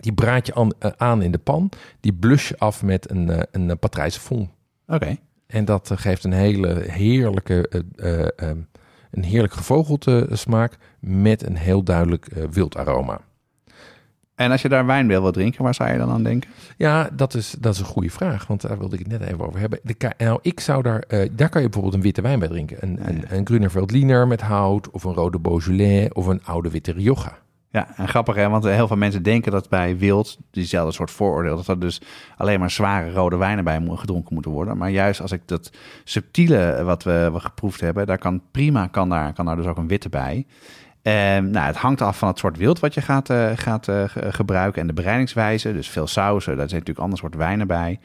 [0.00, 1.70] Die braad je aan, eh, aan in de pan.
[2.00, 4.50] Die blus je af met een, eh, een, patrijse fond.
[4.86, 5.16] Oké.
[5.46, 7.80] En dat geeft een hele heerlijke, eh,
[8.20, 8.58] eh, ehm,
[9.10, 13.20] een heerlijk gevogelte smaak met een heel duidelijk wild aroma.
[14.38, 16.50] En als je daar wijn wil drinken, waar zou je dan aan denken?
[16.76, 19.46] Ja, dat is, dat is een goede vraag, want daar wilde ik het net even
[19.46, 19.80] over hebben.
[19.82, 22.76] De, nou, ik zou daar, eh, daar kan je bijvoorbeeld een witte wijn bij drinken.
[22.80, 23.36] Een, Ja, een, ja.
[23.36, 27.38] een Gruner Veltliner met hout, of een rode Beaujolais, of een oude witte Rioja.
[27.70, 31.56] Ja, en grappig hè, want heel veel mensen denken dat bij wild, diezelfde soort vooroordeel,
[31.56, 32.00] dat er dus
[32.36, 34.76] alleen maar zware rode wijnen bij gedronken moeten worden.
[34.76, 35.70] Maar juist als ik dat
[36.04, 39.76] subtiele wat we, we geproefd hebben, daar kan prima, kan daar, kan daar dus ook
[39.76, 40.46] een witte bij.
[41.08, 44.04] En nou, het hangt af van het soort wild wat je gaat, eh, gaat eh,
[44.08, 45.72] ge- gebruiken en de bereidingswijze.
[45.72, 47.98] Dus veel sauzen, daar zit natuurlijk ander soort wijnen bij.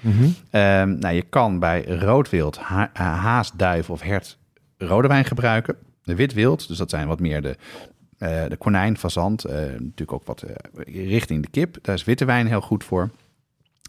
[0.49, 4.37] Ehm, nou, je kan bij rood wild, ha eh, haas, duif of hert
[4.77, 5.75] rode wijn gebruiken.
[6.03, 7.55] De wit wild, dus dat zijn wat meer de,
[8.17, 9.43] eh, de konijn, fazant.
[9.73, 10.43] natuurlijk ook wat
[10.85, 11.77] richting de kip.
[11.81, 13.09] Daar is witte wijn heel goed voor.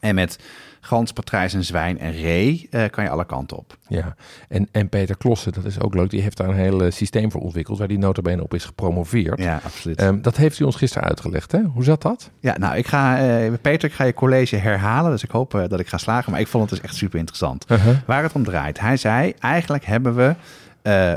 [0.01, 0.39] En met
[0.85, 3.77] gans, patrijs en zwijn en ree eh, kan je alle kanten op.
[3.89, 4.15] Ja,
[4.49, 7.31] en, en Peter Klossen, dat is ook leuk, die heeft daar een heel eh, systeem
[7.31, 9.39] voor ontwikkeld, waar die notabene op is gepromoveerd.
[9.39, 9.99] Ja, absoluut.
[9.99, 11.63] Ehm, dat heeft u ons gisteren uitgelegd, hè?
[11.63, 12.31] Hoe zat dat?
[12.41, 15.81] Ja, nou, ik ga, eh, Peter, ik ga je college herhalen, dus ik hoop dat
[15.81, 16.33] ik ga slagen.
[16.33, 17.65] Maar ik vond het dus echt super interessant.
[17.71, 17.97] Uh-huh.
[18.07, 18.81] Waar het om draait.
[18.81, 20.35] Hij zei, eigenlijk hebben we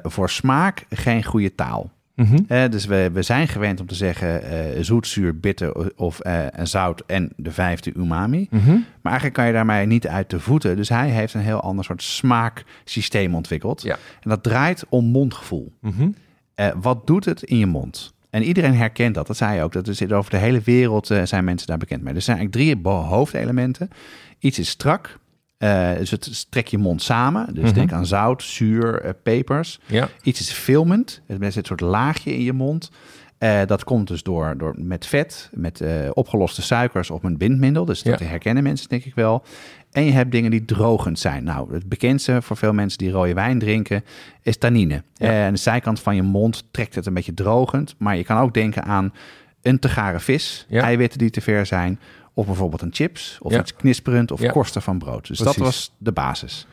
[0.04, 1.90] voor smaak geen goede taal.
[2.18, 2.38] Mhm.
[2.48, 6.60] Eh, dus we, we zijn gewend om te zeggen eh, zoet, zuur, bitter of eh,
[6.60, 8.48] en zout en de vijfde umami.
[8.50, 8.70] Mhm.
[8.72, 10.76] Maar eigenlijk kan je daarmee niet uit de voeten.
[10.76, 13.82] Dus hij heeft een heel ander soort smaaksysteem ontwikkeld.
[13.82, 13.98] Ja.
[14.22, 15.74] En dat draait om mondgevoel.
[15.82, 16.10] Mhm.
[16.56, 18.14] Eh, wat doet het in je mond?
[18.30, 19.28] En iedereen herkent dat.
[19.28, 19.74] Dat zei je ook.
[19.74, 22.14] Dat is over de hele wereld zijn mensen daar bekend mee.
[22.14, 23.90] Er zijn eigenlijk drie hoofdelementen.
[24.40, 25.20] Iets is strak.
[25.58, 27.54] Eh, dus het trek je mond samen.
[27.54, 27.74] Dus Mhm.
[27.74, 29.80] denk aan zout, zuur, eh, pepers.
[29.86, 30.10] Ja.
[30.24, 31.22] Iets is filmend.
[31.28, 32.92] Er zit een soort laagje in je mond.
[33.38, 35.84] Eh, dat komt dus door, door met vet, met
[36.14, 37.86] opgeloste suikers of met bindmiddel.
[37.86, 38.26] Dus dat Ja.
[38.26, 39.44] herkennen mensen denk ik wel.
[39.92, 41.44] En je hebt dingen die drogend zijn.
[41.44, 44.04] Nou, het bekendste voor veel mensen die rode wijn drinken
[44.42, 45.04] is tannine.
[45.14, 45.46] Ja.
[45.46, 47.96] Aan de zijkant van je mond trekt het een beetje drogend.
[47.98, 49.14] Maar je kan ook denken aan
[49.62, 52.00] een te gare vis, eiwitten die te ver zijn.
[52.38, 53.60] Of bijvoorbeeld een chips, of Ja.
[53.60, 55.28] iets knisperend, of korsten van brood.
[55.28, 55.56] Dus Precies.
[55.58, 56.68] dat was de basis.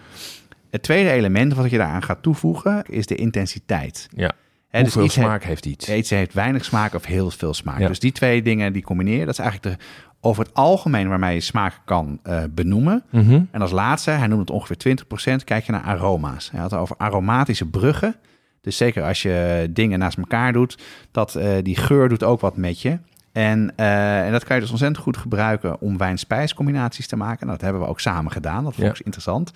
[0.70, 4.08] Het tweede element wat je daaraan gaat toevoegen is de intensiteit.
[4.16, 4.32] ja.
[4.70, 5.88] Dus Hoeveel iets heeft- smaak heeft iets?
[5.88, 7.78] Iets heeft weinig smaak of heel veel smaak.
[7.78, 7.88] Ja.
[7.88, 9.24] Dus die twee dingen die combineer je.
[9.24, 9.84] Dat is eigenlijk de,
[10.20, 13.04] over het algemeen waarmee je smaak kan eh, benoemen.
[13.10, 13.42] Mhm.
[13.50, 16.50] En als laatste, hij noemt het ongeveer 20%, kijk je naar aroma's.
[16.50, 18.16] Hij had het over aromatische bruggen.
[18.60, 20.78] Dus zeker als je dingen naast elkaar doet,
[21.10, 22.98] dat eh, die geur doet ook wat met je.
[23.34, 27.46] En, eh, en dat kan je dus ontzettend goed gebruiken om wijn-spijscombinaties te maken.
[27.46, 28.64] Nou, dat hebben we ook samen gedaan.
[28.64, 29.04] Dat vond ik Ja.
[29.04, 29.50] interessant.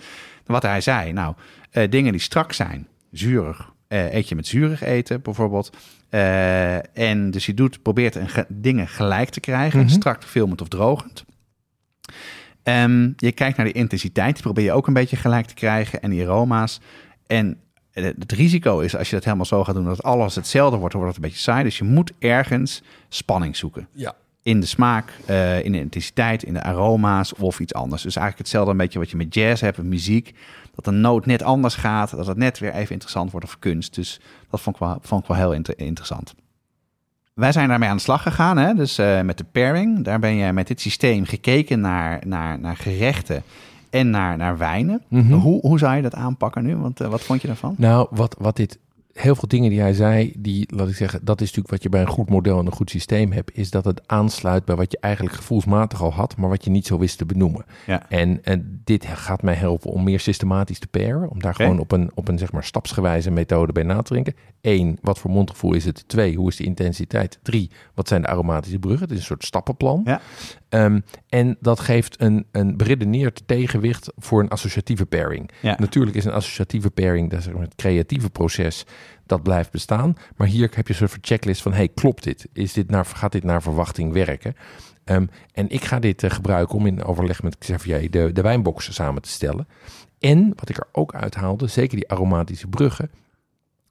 [0.45, 1.35] Wat hij zei, nou,
[1.71, 5.77] eh, dingen die strak zijn, zuurig, eh, eet je met zuurig eten bijvoorbeeld.
[6.93, 9.89] En dus je doet, probeert een ge- dingen gelijk te krijgen, Mhm.
[9.89, 11.25] strak, filmend of drogend.
[12.63, 16.01] Ehm, je kijkt naar de intensiteit, die probeer je ook een beetje gelijk te krijgen
[16.01, 16.79] en die aroma's.
[17.27, 17.57] En
[18.03, 21.01] het risico is, als je dat helemaal zo gaat doen, dat alles hetzelfde wordt, dan
[21.01, 21.63] wordt het een beetje saai.
[21.63, 23.87] Dus je moet ergens spanning zoeken.
[23.91, 24.15] Ja.
[24.43, 28.01] In de smaak, eh, in de intensiteit, in de aroma's of iets anders.
[28.01, 30.33] Dus eigenlijk hetzelfde een beetje wat je met jazz hebt, met muziek.
[30.75, 33.95] Dat een noot net anders gaat, dat het net weer even interessant wordt of kunst.
[33.95, 34.19] Dus
[34.49, 36.35] dat vond ik wel, vond ik wel heel inter- interessant.
[37.33, 38.73] Wij zijn daarmee aan de slag gegaan, hè?
[38.73, 40.03] dus eh, met de pairing.
[40.03, 43.43] Daar ben je met dit systeem gekeken naar, naar, naar gerechten
[43.89, 45.01] en naar, naar wijnen.
[45.07, 45.33] Mhm.
[45.33, 46.75] Hoe, hoe zou je dat aanpakken nu?
[46.75, 47.75] Want eh, wat vond je daarvan?
[47.77, 48.79] Nou, wat, wat dit.
[49.13, 51.89] Heel veel dingen die hij zei, die, laat ik zeggen, dat is natuurlijk wat je
[51.89, 54.91] bij een goed model en een goed systeem hebt, is dat het aansluit bij wat
[54.91, 57.65] je eigenlijk gevoelsmatig al had, maar wat je niet zo wist te benoemen.
[57.85, 58.09] Ja.
[58.09, 61.91] En, en dit gaat mij helpen om meer systematisch te pairen, om daar gewoon op
[61.91, 64.35] een, op een zeg maar stapsgewijze methode bij na te denken.
[64.61, 66.07] Eén, wat voor mondgevoel is het?
[66.07, 67.39] Twee, hoe is de intensiteit?
[67.41, 69.01] Drie, wat zijn de aromatische bruggen?
[69.01, 70.01] Het is een soort stappenplan.
[70.05, 70.21] Ja.
[70.69, 70.99] Ehm,
[71.29, 75.49] en dat geeft een, een beredeneerd tegenwicht voor een associatieve pairing.
[75.61, 75.75] Ja.
[75.79, 78.85] Natuurlijk is een associatieve pairing, dat is het creatieve proces,
[79.25, 80.17] dat blijft bestaan.
[80.35, 82.47] Maar hier heb je een soort checklist van, hey, klopt dit?
[82.53, 84.55] Is dit naar, gaat dit naar verwachting werken?
[85.03, 88.93] Ehm, en ik ga dit eh, gebruiken om in overleg met Xavier de, de wijnbox
[88.93, 89.67] samen te stellen.
[90.19, 93.11] En wat ik er ook uithaalde, zeker die aromatische bruggen,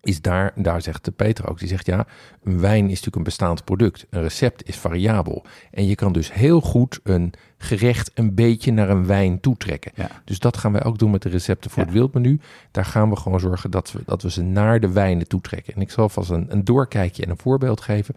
[0.09, 2.07] is daar, daar zegt Peter ook, die zegt ja,
[2.45, 4.07] een wijn is natuurlijk een bestaand product.
[4.11, 5.45] Een recept is variabel.
[5.71, 9.93] En je kan dus heel goed een gerecht een beetje naar een wijn toetrekken.
[9.95, 10.11] Ja.
[10.25, 11.89] Dus dat gaan wij ook doen met de recepten voor Ja.
[11.89, 12.41] het wildmenu.
[12.71, 15.75] Daar gaan we gewoon zorgen dat we, dat we ze naar de wijnen toetrekken.
[15.75, 18.17] En ik zal vast een, een doorkijkje en een voorbeeld geven.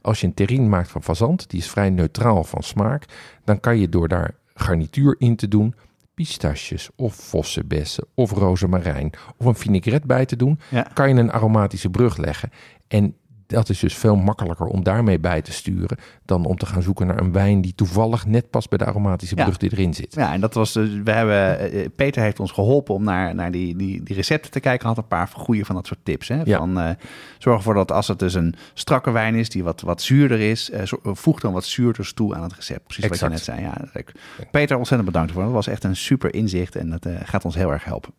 [0.00, 3.04] Als je een terrine maakt van fazant, die is vrij neutraal van smaak,
[3.44, 5.74] dan kan je door daar garnituur in te doen,
[6.14, 10.82] pistaches of vossenbessen of rozemarijn of een vinaigrette bij te doen, Ja.
[10.94, 12.50] kan je een aromatische brug leggen.
[12.88, 13.16] En
[13.52, 17.06] dat is dus veel makkelijker om daarmee bij te sturen dan om te gaan zoeken
[17.06, 19.44] naar een wijn die toevallig net past bij de aromatische Ja.
[19.44, 20.14] brug die erin zit.
[20.14, 23.50] Ja, en dat was dus, we hebben, eh, Peter heeft ons geholpen om naar, naar
[23.50, 24.88] die, die, die recepten te kijken.
[24.88, 26.28] Had een paar goede van dat soort tips.
[26.28, 26.40] Hè?
[26.44, 26.58] Ja.
[26.58, 26.90] Van, eh,
[27.38, 30.70] zorg ervoor dat als het dus een strakke wijn is, die wat, wat zuurder is,
[30.70, 32.84] eh, voeg dan wat zuurders toe aan het recept.
[32.86, 33.60] Precies wat je net zei.
[33.60, 33.76] Ja.
[34.50, 35.42] Peter, ontzettend bedankt voor.
[35.42, 38.12] Dat was echt een super inzicht en dat gaat ons heel erg helpen.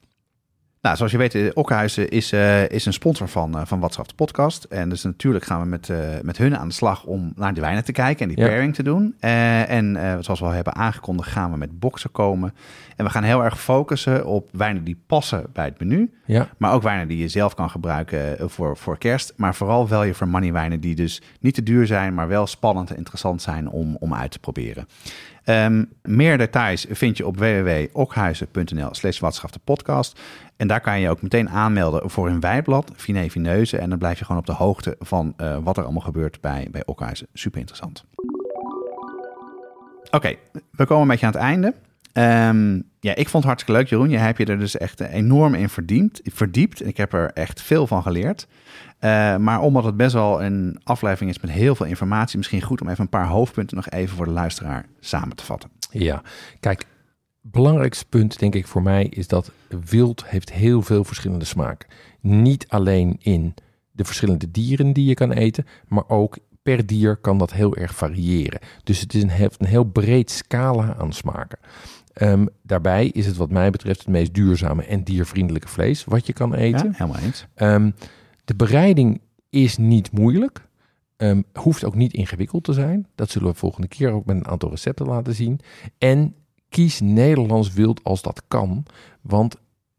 [0.84, 4.08] Nou, zoals je weet, eh, Okkenhuizen is, eh, is een sponsor van, uh, van Watschaf
[4.08, 4.64] de podcast.
[4.64, 5.90] En dus natuurlijk gaan we met,
[6.22, 8.48] met hun aan de slag om naar de wijnen te kijken en die Ja.
[8.50, 9.16] pairing te doen.
[9.20, 12.54] En zoals we al hebben aangekondigd, gaan we met boxen komen.
[12.96, 16.14] En we gaan heel erg focussen op wijnen die passen bij het menu.
[16.26, 19.34] Ja, Maar ook wijnen die je zelf kan gebruiken voor, voor kerst.
[19.36, 22.90] Maar vooral value for money wijnen die dus niet te duur zijn, maar wel spannend
[22.90, 24.88] en interessant zijn om, om uit te proberen.
[25.44, 30.20] Ehm, meer details vind je op www.okhuizen.nl slash watschaf de podcast.
[30.58, 33.78] En daar kan je ook meteen aanmelden voor een wijblad, Finet Vineuze.
[33.78, 36.68] En dan blijf je gewoon op de hoogte van eh, wat er allemaal gebeurt bij,
[36.72, 36.84] bij.
[37.34, 38.06] Super interessant.
[40.12, 40.36] Oké,
[40.72, 41.74] we komen een beetje aan het einde.
[42.14, 44.10] Ehm, ja, ik vond het hartstikke leuk, Jeroen.
[44.10, 46.22] Je hebt je er dus echt enorm in verdiept.
[46.24, 46.86] verdiept.
[46.86, 48.48] Ik heb er echt veel van geleerd.
[49.00, 52.82] Uh, maar omdat het best wel een aflevering is met heel veel informatie, misschien goed
[52.82, 55.70] om even een paar hoofdpunten nog even voor de luisteraar samen te vatten.
[55.90, 56.22] Ja,
[56.60, 56.86] kijk,
[57.46, 59.52] belangrijkste punt denk ik voor mij is dat
[59.90, 61.90] wild heeft heel veel verschillende smaken.
[62.20, 63.54] Niet alleen in
[63.92, 67.96] de verschillende dieren die je kan eten, maar ook per dier kan dat heel erg
[67.96, 68.60] variëren.
[68.84, 71.60] Dus het is een, heeft een heel breed scala aan smaken.
[72.22, 76.34] Um, daarbij is het wat mij betreft het meest duurzame en diervriendelijke vlees wat je
[76.34, 76.88] kan eten.
[76.88, 77.46] Ja, helemaal eens.
[77.56, 77.96] Um,
[78.46, 80.68] de bereiding is niet moeilijk.
[81.18, 83.08] Um, hoeft ook niet ingewikkeld te zijn.
[83.16, 85.60] Dat zullen we volgende keer ook met een aantal recepten laten zien.
[85.98, 86.36] En
[86.74, 88.86] kies Nederlands wild als dat kan.
[89.22, 89.56] Want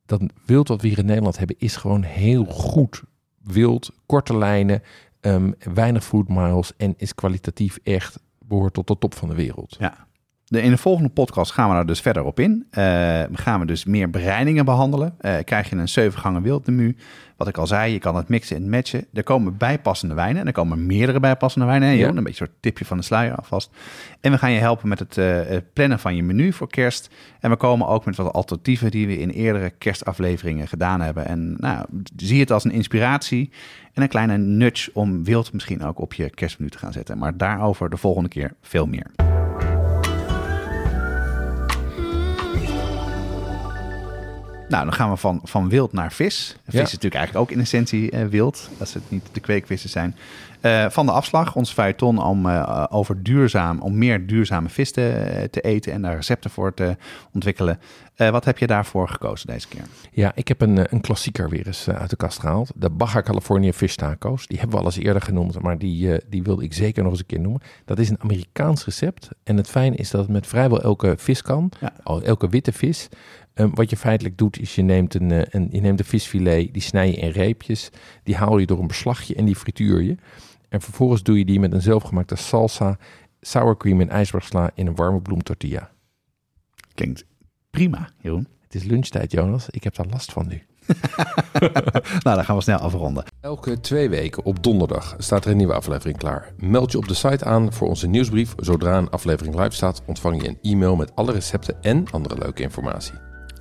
[0.07, 3.03] dat wild wat we hier in Nederland hebben is gewoon heel goed
[3.43, 4.83] wild, korte lijnen,
[5.21, 9.77] um, weinig food miles en is kwalitatief echt behoort tot de top van de wereld.
[9.79, 10.07] Ja.
[10.49, 12.67] In de volgende podcast gaan we daar dus verder op in.
[12.71, 15.15] Uh, gaan we dus meer bereidingen behandelen.
[15.21, 16.97] Uh, krijg je een 7 gangen wildmenu.
[17.45, 19.07] Wat ik al zei, je kan het mixen en matchen.
[19.13, 20.41] Er komen bijpassende wijnen.
[20.41, 21.89] En er komen meerdere bijpassende wijnen.
[21.89, 22.09] Hè, ja.
[22.09, 23.71] Een beetje een soort tipje van de sluier alvast.
[24.21, 25.41] En we gaan je helpen met het uh,
[25.73, 27.11] plannen van je menu voor kerst.
[27.41, 31.27] En we komen ook met wat alternatieven die we in eerdere kerstafleveringen gedaan hebben.
[31.27, 31.87] En nou,
[32.17, 33.51] zie het als een inspiratie
[33.93, 37.19] en een kleine nudge om wild misschien ook op je kerstmenu te gaan zetten.
[37.19, 39.34] Maar daarover de volgende keer veel meer.
[44.69, 46.57] Nou, dan gaan we van, van wild naar vis.
[46.65, 46.83] Vis ja.
[46.83, 50.17] is natuurlijk eigenlijk ook in essentie uh, wild, als het niet de kweekvissen zijn.
[50.63, 55.49] Uh, van de afslag, ons feuilleton om uh, over duurzaam, om meer duurzame vis te,
[55.51, 56.97] te, eten en daar recepten voor te
[57.33, 57.79] ontwikkelen.
[58.17, 59.85] Wat heb je daarvoor gekozen deze keer?
[60.13, 62.73] Ja, ik heb een, een klassieker weer eens uit de kast gehaald.
[62.75, 64.47] De Baja California Fish Tacos.
[64.47, 67.21] Die hebben we al eens eerder genoemd, maar die, die wilde ik zeker nog eens
[67.21, 67.61] een keer noemen.
[67.85, 69.29] Dat is een Amerikaans recept.
[69.43, 71.71] En het fijne is dat het met vrijwel elke vis kan.
[71.81, 72.21] Ja.
[72.23, 73.09] Elke witte vis.
[73.55, 76.83] Um, wat je feitelijk doet, is je neemt een, een, je neemt een visfilet, die
[76.83, 77.91] snij je in reepjes,
[78.23, 80.17] die haal je door een beslagje en die frituur je.
[80.69, 82.99] En vervolgens doe je die met een zelfgemaakte salsa,
[83.41, 85.91] sour cream en ijsbergsla in een warme bloemtortilla.
[86.95, 87.25] Klinkt
[87.75, 88.49] prima, Jeroen.
[88.63, 89.69] Het is lunchtijd, Jonas.
[89.71, 90.63] Ik heb daar last van nu.
[92.25, 93.25] nou, dan gaan we snel afronden.
[93.41, 96.53] Elke twee weken op donderdag staat er een nieuwe aflevering klaar.
[96.57, 98.55] Meld je op de site aan voor onze nieuwsbrief.
[98.57, 102.63] Zodra een aflevering live staat, ontvang je een e-mail met alle recepten en andere leuke
[102.63, 103.15] informatie.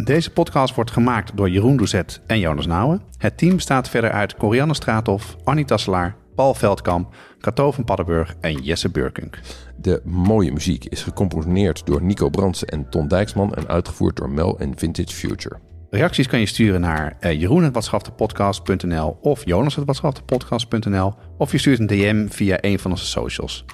[0.03, 3.01] Deze podcast wordt gemaakt door Jeroen Doezet en Jonas Nouwen.
[3.17, 8.61] Het team bestaat verder uit Corianne Straathof, Annie Tasselaar, Paul Veldkamp, Kato van Paddenburg en
[8.61, 9.39] Jesse Burkunk.
[9.77, 14.59] De mooie muziek is gecomponeerd door Nico Brandsen en Ton Dijksman en uitgevoerd door Mel
[14.59, 15.59] en Vintage Future.
[15.89, 22.57] Reacties kan je sturen naar uh, jeroen.watschaftepodcast.nl of jonas.watschaftepodcast.nl of je stuurt een DM via
[22.61, 23.65] een van onze socials.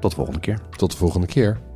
[0.00, 0.58] Tot de volgende keer.
[0.76, 1.69] Tot de volgende keer.